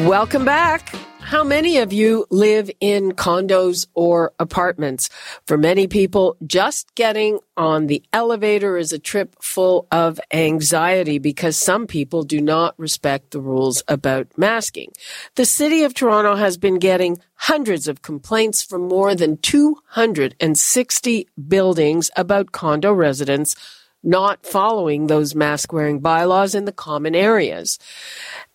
[0.07, 0.95] Welcome back.
[1.29, 5.11] How many of you live in condos or apartments?
[5.45, 11.55] For many people, just getting on the elevator is a trip full of anxiety because
[11.55, 14.91] some people do not respect the rules about masking.
[15.35, 22.09] The city of Toronto has been getting hundreds of complaints from more than 260 buildings
[22.15, 23.55] about condo residents
[24.03, 27.79] not following those mask wearing bylaws in the common areas.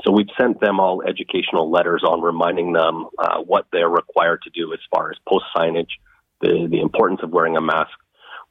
[0.02, 4.50] So we've sent them all educational letters on reminding them uh, what they're required to
[4.50, 5.92] do as far as post signage,
[6.40, 7.92] the, the importance of wearing a mask.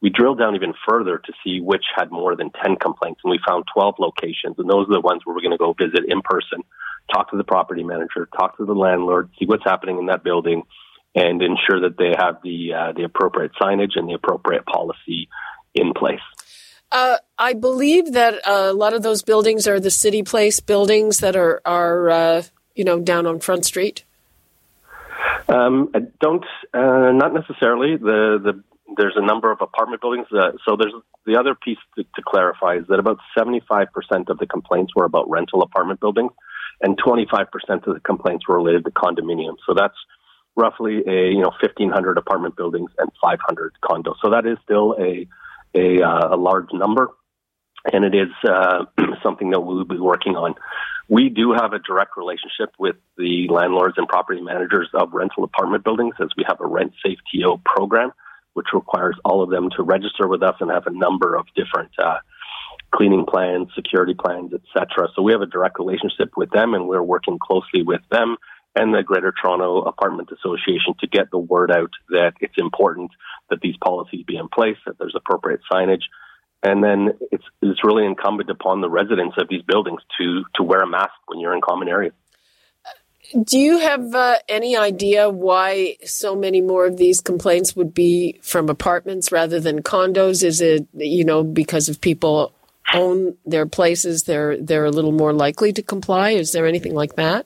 [0.02, 3.40] We drilled down even further to see which had more than 10 complaints, and we
[3.48, 6.22] found 12 locations, and those are the ones where we're going to go visit in
[6.22, 6.64] person
[7.12, 10.64] talk to the property manager, talk to the landlord, see what's happening in that building,
[11.16, 15.30] and ensure that they have the uh, the appropriate signage and the appropriate policy
[15.76, 16.22] in place.
[16.94, 21.36] Uh, I believe that a lot of those buildings are the City Place buildings that
[21.36, 22.44] are are uh,
[22.76, 24.04] you know down on Front Street.
[25.50, 27.98] Um, I don't, uh, not necessarily.
[27.98, 28.64] The the
[28.96, 30.28] there's a number of apartment buildings.
[30.32, 30.94] Uh, so there's
[31.26, 33.88] the other piece to, to clarify is that about 75%
[34.30, 36.32] of the complaints were about rental apartment buildings
[36.82, 37.48] and 25%
[37.88, 39.58] of the complaints were related to condominiums.
[39.66, 39.96] So that's
[40.56, 44.16] roughly a you know 1,500 apartment buildings and 500 condos.
[44.22, 45.28] So that is still a
[45.76, 47.10] a, uh, a large number,
[47.92, 48.86] and it is uh,
[49.24, 50.56] something that we'll be working on.
[51.10, 55.84] We do have a direct relationship with the landlords and property managers of rental apartment
[55.84, 58.12] buildings as we have a rent safe TO program,
[58.54, 61.92] which requires all of them to register with us and have a number of different
[62.00, 62.20] uh,
[62.96, 65.10] cleaning plans, security plans, etc.
[65.16, 68.38] So we have a direct relationship with them, and we're working closely with them
[68.76, 73.12] and the Greater Toronto Apartment Association to get the word out that it's important
[73.50, 76.04] that these policies be in place, that there's appropriate signage,
[76.64, 80.80] and then it's it's really incumbent upon the residents of these buildings to to wear
[80.80, 82.14] a mask when you're in common areas.
[83.46, 88.40] Do you have uh, any idea why so many more of these complaints would be
[88.44, 90.44] from apartments rather than condos?
[90.44, 92.54] Is it you know because if people
[92.94, 96.32] own their places, they're they're a little more likely to comply?
[96.32, 97.46] Is there anything like that?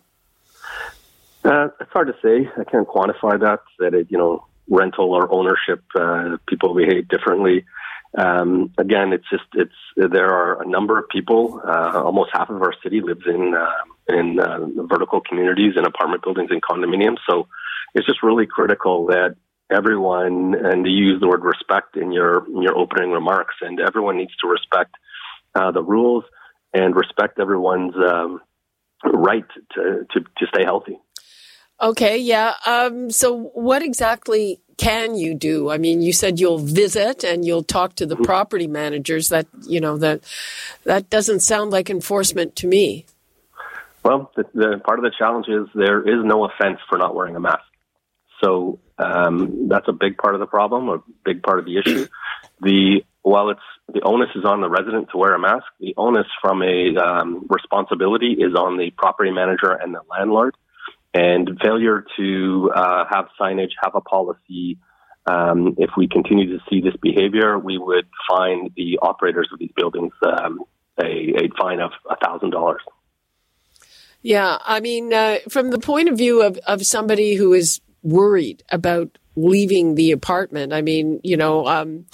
[1.48, 2.50] Uh, it's hard to say.
[2.60, 3.62] I can't quantify that.
[3.80, 7.66] That it, you know, rental or ownership, uh, people behave differently.
[8.18, 11.62] Um, again, it's just it's there are a number of people.
[11.66, 16.22] Uh, almost half of our city lives in uh, in uh, vertical communities and apartment
[16.22, 17.20] buildings and condominiums.
[17.30, 17.48] So
[17.95, 19.38] it's just really critical that
[19.72, 24.18] everyone and you use the word respect in your in your opening remarks, and everyone
[24.18, 24.95] needs to respect
[25.56, 26.26] uh, the rules
[26.74, 28.41] and respect everyone's um,
[29.06, 29.45] right
[29.76, 31.00] to, to to stay healthy.
[31.80, 32.53] Okay, yeah.
[32.65, 35.69] Um, so, what exactly can you do?
[35.69, 38.23] I mean, you said you'll visit and you'll talk to the mm-hmm.
[38.23, 39.30] property managers.
[39.30, 40.21] That you know that
[40.86, 43.05] that doesn't sound like enforcement to me.
[44.03, 47.36] Well, the, the part of the challenge is there is no offense for not wearing
[47.36, 47.63] a mask.
[48.41, 52.07] So um, that's a big part of the problem, a big part of the issue.
[52.59, 53.61] The while it's
[53.93, 57.45] the onus is on the resident to wear a mask, the onus from a um,
[57.47, 60.55] responsibility is on the property manager and the landlord
[61.18, 64.78] and failure to uh, have signage, have a policy.
[65.26, 69.72] Um, if we continue to see this behavior, we would fine the operators of these
[69.76, 70.59] buildings um,
[71.01, 71.91] a, a, fine of
[72.24, 72.82] thousand dollars.
[74.22, 78.63] Yeah, I mean, uh, from the point of view of, of somebody who is worried
[78.72, 82.05] about leaving the apartment, I mean, you know, um,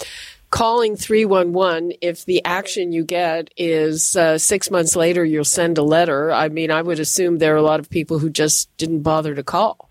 [0.54, 5.82] calling 311 if the action you get is uh, six months later you'll send a
[5.82, 6.30] letter.
[6.30, 9.34] I mean i would assume there are a lot of people who just didn't bother
[9.34, 9.90] to call.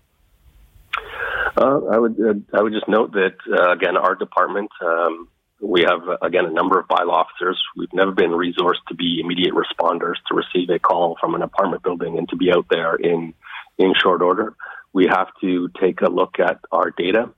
[1.54, 5.28] Uh, i would uh, i would just note that uh, again our department um,
[5.60, 7.62] we have again a number of bylaw officers.
[7.76, 11.82] We've never been resourced to be immediate responders to receive a call from an apartment
[11.82, 13.34] building and to be out there in
[13.76, 14.54] in short order.
[14.94, 17.28] We have to take a look at our data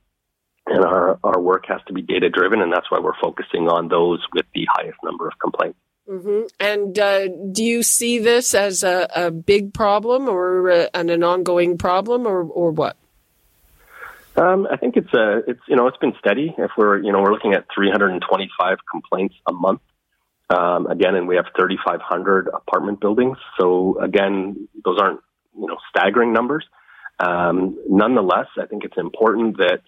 [0.67, 3.87] and our, our work has to be data driven, and that's why we're focusing on
[3.87, 5.79] those with the highest number of complaints.
[6.09, 6.47] Mm-hmm.
[6.59, 11.23] And uh, do you see this as a, a big problem or uh, an, an
[11.23, 12.95] ongoing problem, or, or what?
[14.37, 16.53] Um, I think it's a, it's you know, it's been steady.
[16.57, 19.81] If we're you know we're looking at 325 complaints a month,
[20.49, 23.37] um, again, and we have 3,500 apartment buildings.
[23.59, 25.19] So again, those aren't
[25.59, 26.65] you know staggering numbers.
[27.19, 29.81] Um, nonetheless, I think it's important that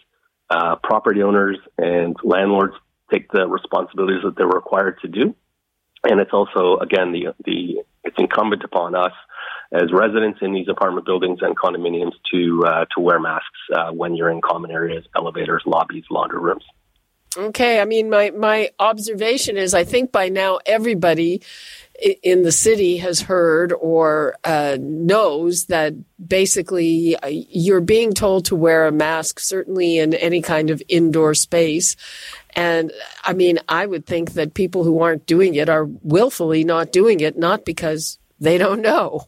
[0.49, 2.73] uh, property owners and landlords
[3.11, 5.35] take the responsibilities that they're required to do.
[6.03, 9.11] And it's also, again, the, the, it's incumbent upon us
[9.71, 13.45] as residents in these apartment buildings and condominiums to, uh, to wear masks,
[13.75, 16.63] uh, when you're in common areas, elevators, lobbies, laundry rooms.
[17.37, 17.79] Okay.
[17.79, 21.41] I mean, my, my observation is I think by now everybody
[22.23, 25.93] in the city has heard or uh, knows that
[26.25, 31.33] basically uh, you're being told to wear a mask, certainly in any kind of indoor
[31.33, 31.95] space.
[32.55, 32.91] And
[33.23, 37.19] I mean, I would think that people who aren't doing it are willfully not doing
[37.19, 39.27] it, not because they don't know.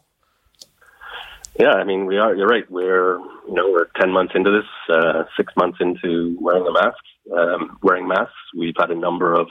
[1.62, 2.34] Yeah, I mean, we are.
[2.34, 2.70] You're right.
[2.72, 7.03] We're you know we're ten months into this, uh, six months into wearing a mask,
[7.32, 8.34] um, wearing masks.
[8.57, 9.47] We've had a number of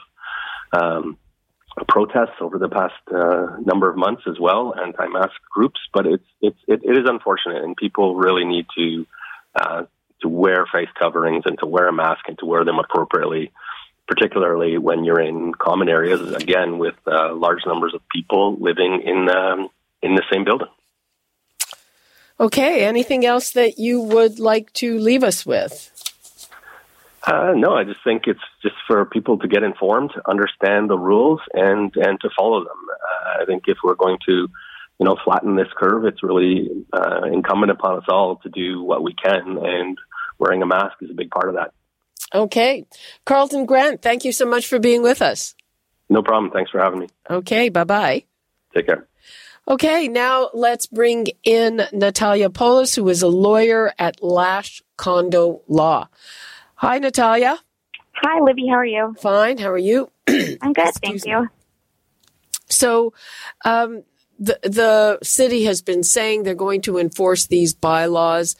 [0.73, 1.19] um,
[1.87, 5.79] protests over the past uh, number of months as well, anti-mask groups.
[5.95, 9.07] But it's it's it, it is unfortunate, and people really need to
[9.55, 9.83] uh,
[10.23, 13.53] to wear face coverings and to wear a mask and to wear them appropriately,
[14.09, 16.33] particularly when you're in common areas.
[16.33, 19.69] Again, with uh, large numbers of people living in um,
[20.03, 20.67] in the same building.
[22.41, 22.85] Okay.
[22.85, 25.93] Anything else that you would like to leave us with?
[27.27, 31.41] Uh, no, I just think it's just for people to get informed, understand the rules,
[31.53, 32.79] and and to follow them.
[32.89, 34.49] Uh, I think if we're going to,
[34.99, 39.03] you know, flatten this curve, it's really uh, incumbent upon us all to do what
[39.03, 39.99] we can, and
[40.39, 41.73] wearing a mask is a big part of that.
[42.35, 42.87] Okay,
[43.27, 45.55] Carleton Grant, thank you so much for being with us.
[46.09, 46.51] No problem.
[46.53, 47.09] Thanks for having me.
[47.29, 48.25] Okay, bye bye.
[48.75, 49.10] Take care.
[49.71, 56.09] Okay, now let's bring in Natalia Polis, who is a lawyer at Lash Condo Law.
[56.75, 57.57] Hi, Natalia.
[58.15, 58.67] Hi, Libby.
[58.67, 59.15] How are you?
[59.21, 59.59] Fine.
[59.59, 60.11] How are you?
[60.29, 60.93] I'm good.
[61.01, 61.49] Thank you.
[62.69, 63.13] So,
[63.65, 64.03] um,
[64.41, 68.57] the the city has been saying they're going to enforce these bylaws.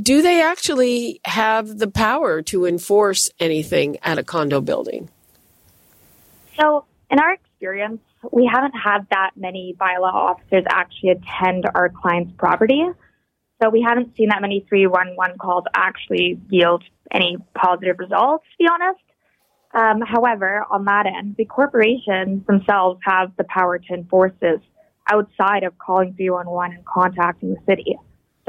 [0.00, 5.10] Do they actually have the power to enforce anything at a condo building?
[6.58, 8.00] So, in our experience,
[8.32, 12.84] we haven't had that many bylaw officers actually attend our client's property.
[13.62, 18.68] So we haven't seen that many 311 calls actually yield any positive results, to be
[18.70, 19.00] honest.
[19.74, 24.60] Um, however, on that end, the corporations themselves have the power to enforce this
[25.10, 27.96] outside of calling 311 and contacting the city.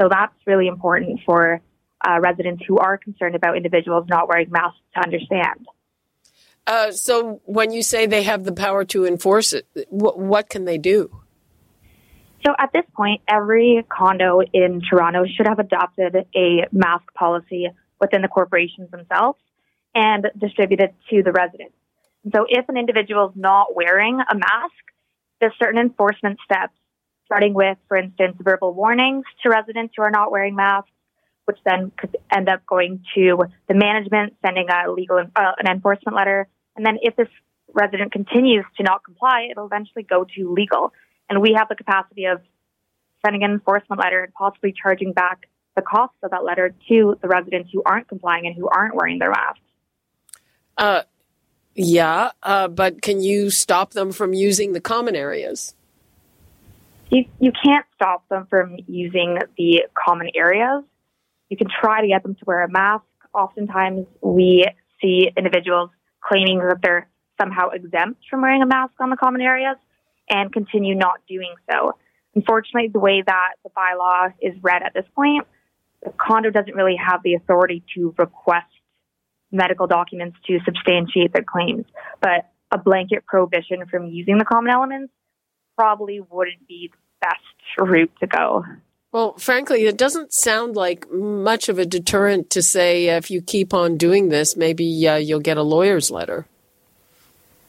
[0.00, 1.60] So that's really important for
[2.06, 5.66] uh, residents who are concerned about individuals not wearing masks to understand.
[6.68, 10.76] Uh, so when you say they have the power to enforce it, what, can they
[10.76, 11.10] do?
[12.46, 18.20] So at this point, every condo in Toronto should have adopted a mask policy within
[18.20, 19.38] the corporations themselves
[19.94, 21.72] and distributed to the residents.
[22.34, 24.74] So if an individual is not wearing a mask,
[25.40, 26.74] there's certain enforcement steps,
[27.24, 30.90] starting with, for instance, verbal warnings to residents who are not wearing masks,
[31.46, 33.38] which then could end up going to
[33.68, 36.46] the management, sending a legal uh, an enforcement letter
[36.78, 37.28] and then if this
[37.74, 40.92] resident continues to not comply, it'll eventually go to legal.
[41.28, 42.40] And we have the capacity of
[43.24, 47.28] sending an enforcement letter and possibly charging back the costs of that letter to the
[47.28, 49.60] residents who aren't complying and who aren't wearing their masks.
[50.76, 51.02] Uh,
[51.74, 55.74] yeah, uh, but can you stop them from using the common areas?
[57.10, 60.84] You, you can't stop them from using the common areas.
[61.48, 63.04] You can try to get them to wear a mask.
[63.34, 64.64] Oftentimes, we
[65.00, 65.90] see individuals
[66.26, 67.08] claiming that they're
[67.40, 69.76] somehow exempt from wearing a mask on the common areas
[70.28, 71.92] and continue not doing so.
[72.34, 75.46] Unfortunately, the way that the bylaw is read at this point,
[76.02, 78.66] the condo doesn't really have the authority to request
[79.50, 81.86] medical documents to substantiate their claims.
[82.20, 85.12] But a blanket prohibition from using the common elements
[85.76, 88.64] probably wouldn't be the best route to go.
[89.18, 93.42] Well, frankly, it doesn't sound like much of a deterrent to say uh, if you
[93.42, 96.46] keep on doing this, maybe uh, you'll get a lawyer's letter.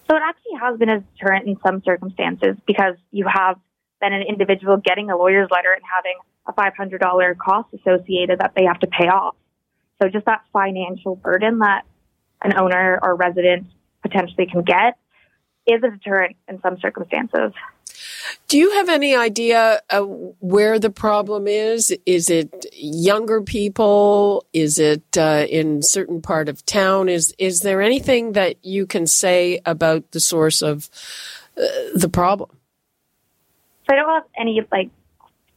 [0.08, 3.60] So it actually has been a deterrent in some circumstances because you have
[4.00, 8.66] then an individual getting a lawyer's letter and having a $500 cost associated that they
[8.66, 9.36] have to pay off.
[10.00, 11.82] So just that financial burden that
[12.44, 13.66] an owner or resident
[14.04, 15.00] potentially can get
[15.66, 17.54] is a deterrent in some circumstances.
[18.48, 19.82] Do you have any idea
[20.40, 21.96] where the problem is?
[22.06, 24.46] Is it younger people?
[24.54, 27.10] Is it uh, in certain part of town?
[27.10, 30.90] Is is there anything that you can say about the source of
[31.58, 32.50] uh, the problem?
[33.88, 34.90] So I don't have any like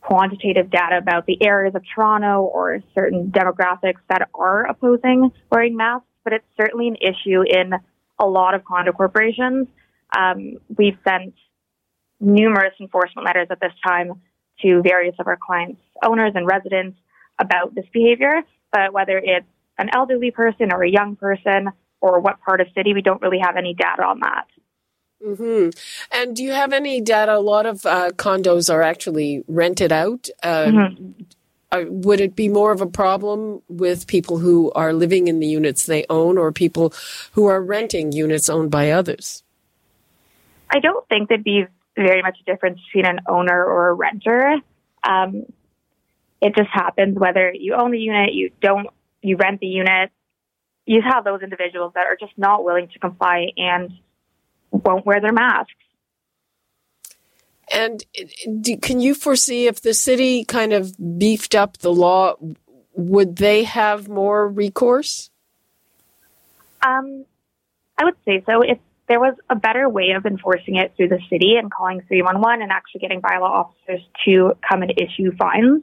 [0.02, 6.06] quantitative data about the areas of Toronto or certain demographics that are opposing wearing masks,
[6.24, 7.72] but it's certainly an issue in
[8.18, 9.68] a lot of condo corporations.
[10.16, 11.34] Um, we've sent
[12.22, 14.20] numerous enforcement letters at this time
[14.62, 16.96] to various of our clients' owners and residents
[17.38, 18.42] about this behavior.
[18.70, 19.46] But whether it's
[19.78, 21.68] an elderly person or a young person
[22.00, 24.46] or what part of city, we don't really have any data on that.
[25.24, 25.70] Mm-hmm.
[26.12, 27.36] And do you have any data?
[27.36, 30.28] A lot of uh, condos are actually rented out.
[30.42, 31.22] Uh, mm-hmm.
[31.70, 35.46] uh, would it be more of a problem with people who are living in the
[35.46, 36.92] units they own or people
[37.32, 39.44] who are renting units owned by others?
[40.70, 41.66] I don't think there'd be
[41.96, 44.56] very much a difference between an owner or a renter.
[45.04, 45.44] Um,
[46.40, 48.88] it just happens whether you own the unit, you don't,
[49.20, 50.10] you rent the unit.
[50.86, 53.92] You have those individuals that are just not willing to comply and
[54.70, 55.72] won't wear their masks.
[57.72, 58.04] And
[58.82, 62.34] can you foresee if the city kind of beefed up the law,
[62.94, 65.30] would they have more recourse?
[66.84, 67.24] Um,
[67.96, 68.62] I would say so.
[68.62, 68.78] If
[69.12, 72.72] there was a better way of enforcing it through the city and calling 311 and
[72.72, 75.82] actually getting bylaw officers to come and issue fines,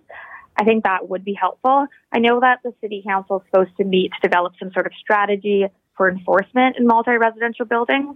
[0.57, 1.85] I think that would be helpful.
[2.11, 4.93] I know that the city council is supposed to meet to develop some sort of
[4.99, 8.15] strategy for enforcement in multi-residential buildings.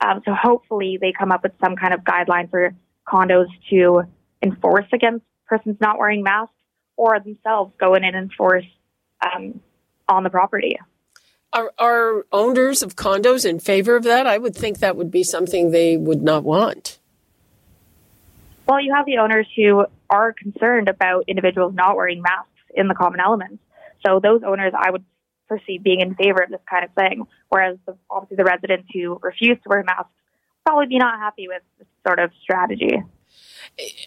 [0.00, 2.72] Um, so hopefully they come up with some kind of guideline for
[3.06, 4.04] condos to
[4.42, 6.54] enforce against persons not wearing masks
[6.96, 8.64] or themselves go in and enforce
[9.22, 9.60] um,
[10.08, 10.78] on the property.
[11.52, 14.26] Are, are owners of condos in favor of that?
[14.26, 16.98] I would think that would be something they would not want.
[18.68, 22.94] Well, you have the owners who are concerned about individuals not wearing masks in the
[22.94, 23.58] common elements.
[24.04, 25.04] So those owners, I would
[25.48, 27.26] foresee being in favor of this kind of thing.
[27.48, 30.10] Whereas the, obviously the residents who refuse to wear masks
[30.64, 33.02] probably be not happy with this sort of strategy.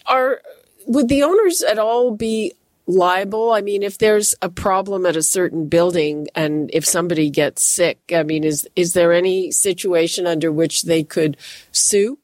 [0.06, 0.40] Are
[0.86, 2.54] would the owners at all be
[2.86, 3.52] liable?
[3.52, 8.00] I mean, if there's a problem at a certain building and if somebody gets sick,
[8.12, 11.36] I mean, is, is there any situation under which they could
[11.72, 12.18] sue?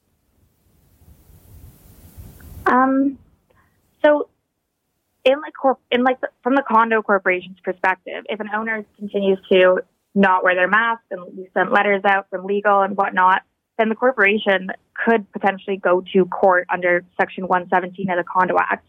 [2.67, 3.19] Um,
[4.05, 4.29] so
[5.25, 9.39] in like corp- in like the, from the condo corporation's perspective, if an owner continues
[9.53, 9.83] to
[10.15, 13.43] not wear their mask and we sent letters out from legal and whatnot,
[13.79, 18.87] then the corporation could potentially go to court under Section 117 of the Condo Act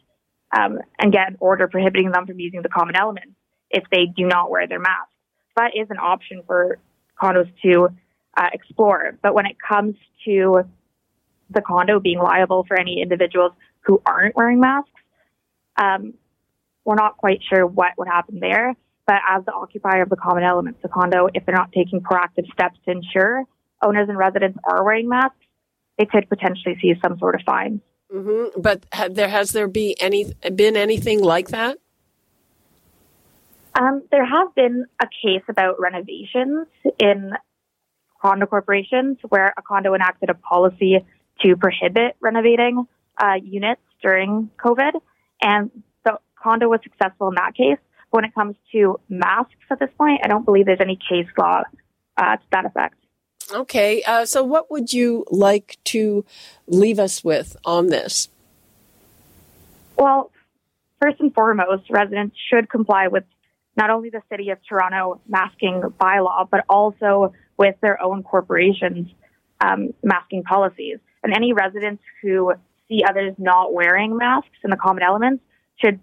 [0.55, 3.33] um, and get an order prohibiting them from using the common elements
[3.69, 5.09] if they do not wear their mask.
[5.55, 6.79] That is an option for
[7.21, 7.89] condos to
[8.37, 9.17] uh, explore.
[9.21, 9.95] But when it comes
[10.25, 10.63] to
[11.49, 14.91] the condo being liable for any individuals who aren't wearing masks,
[15.81, 16.13] um,
[16.85, 18.75] we're not quite sure what would happen there.
[19.05, 22.51] But as the occupier of the common elements, the condo, if they're not taking proactive
[22.51, 23.43] steps to ensure
[23.83, 25.37] owners and residents are wearing masks,
[25.97, 27.81] they could potentially see some sort of fine.
[28.13, 28.61] Mm-hmm.
[28.61, 31.77] But there has there be any been anything like that?
[33.79, 36.67] Um, there have been a case about renovations
[36.99, 37.33] in
[38.21, 41.05] condo corporations where a condo enacted a policy
[41.41, 42.87] to prohibit renovating
[43.21, 44.93] uh, units during COVID,
[45.41, 45.71] and
[46.05, 47.77] the condo was successful in that case.
[48.11, 51.27] But when it comes to masks at this point, I don't believe there's any case
[51.37, 51.63] law
[52.15, 52.95] uh, to that effect.
[53.51, 56.25] Okay, uh, so what would you like to
[56.67, 58.29] leave us with on this?
[59.97, 60.31] Well,
[61.01, 63.23] first and foremost, residents should comply with
[63.77, 69.07] not only the City of Toronto masking bylaw, but also with their own corporations'
[69.61, 70.97] um, masking policies.
[71.23, 72.53] And any residents who
[72.89, 75.43] see others not wearing masks in the common elements
[75.77, 75.99] should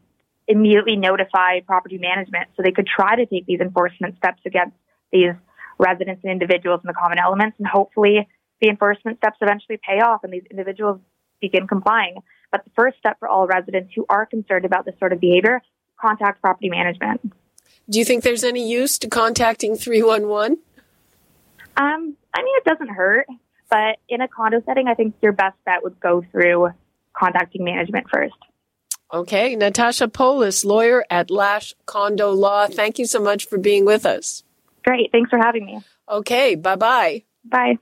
[0.47, 4.77] immediately notify property management so they could try to take these enforcement steps against
[5.13, 5.33] these
[5.79, 7.57] residents and individuals in the common elements.
[7.59, 8.29] And hopefully
[8.61, 11.01] the enforcement steps eventually pay off and these individuals
[11.41, 12.17] begin complying.
[12.51, 15.63] But the first step for all residents who are concerned about this sort of behavior,
[16.01, 17.21] contact property management.
[17.89, 20.59] Do you think there's any use to contacting 311?
[21.77, 23.27] Um, I mean, it doesn't hurt,
[23.69, 26.71] but in a condo setting, I think your best bet would go through
[27.13, 28.35] contacting management first.
[29.13, 32.67] Okay, Natasha Polis, lawyer at Lash Condo Law.
[32.67, 34.43] Thank you so much for being with us.
[34.85, 35.11] Great.
[35.13, 35.81] Thanks for having me.
[36.09, 37.25] Okay, bye bye.
[37.45, 37.79] Bye.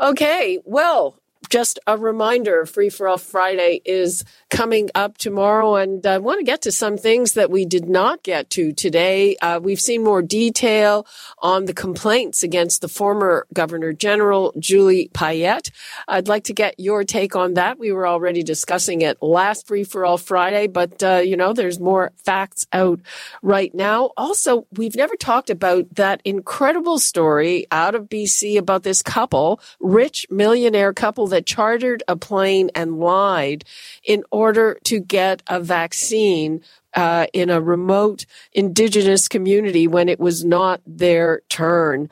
[0.00, 1.17] Okay, well,
[1.48, 6.44] just a reminder Free for All Friday is coming up tomorrow, and I want to
[6.44, 9.36] get to some things that we did not get to today.
[9.36, 11.06] Uh, we've seen more detail
[11.38, 15.70] on the complaints against the former Governor General, Julie Payette.
[16.06, 17.78] I'd like to get your take on that.
[17.78, 21.78] We were already discussing it last Free for All Friday, but, uh, you know, there's
[21.78, 23.00] more facts out
[23.42, 24.10] right now.
[24.16, 30.26] Also, we've never talked about that incredible story out of BC about this couple, rich
[30.30, 33.64] millionaire couple that chartered a plane and lied
[34.04, 36.62] in order to get a vaccine
[36.94, 42.10] uh, in a remote indigenous community when it was not their turn.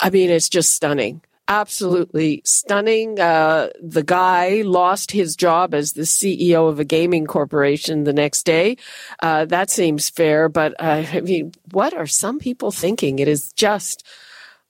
[0.00, 1.22] I mean, it's just stunning.
[1.48, 3.20] Absolutely stunning.
[3.20, 8.42] Uh, the guy lost his job as the CEO of a gaming corporation the next
[8.42, 8.76] day.
[9.22, 13.20] Uh, that seems fair, but uh, I mean, what are some people thinking?
[13.20, 14.04] It is just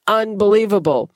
[0.06, 1.10] unbelievable.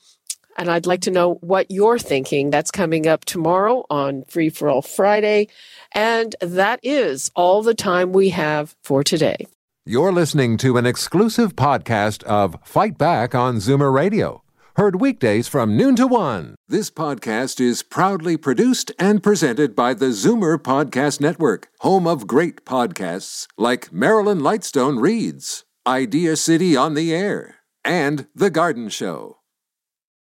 [0.61, 2.51] And I'd like to know what you're thinking.
[2.51, 5.49] That's coming up tomorrow on Free for All Friday.
[5.95, 9.47] And that is all the time we have for today.
[9.87, 14.43] You're listening to an exclusive podcast of Fight Back on Zoomer Radio.
[14.77, 16.57] Heard weekdays from noon to one.
[16.69, 22.67] This podcast is proudly produced and presented by the Zoomer Podcast Network, home of great
[22.67, 29.40] podcasts like Marilyn Lightstone Reads, Idea City on the Air, and The Garden Show.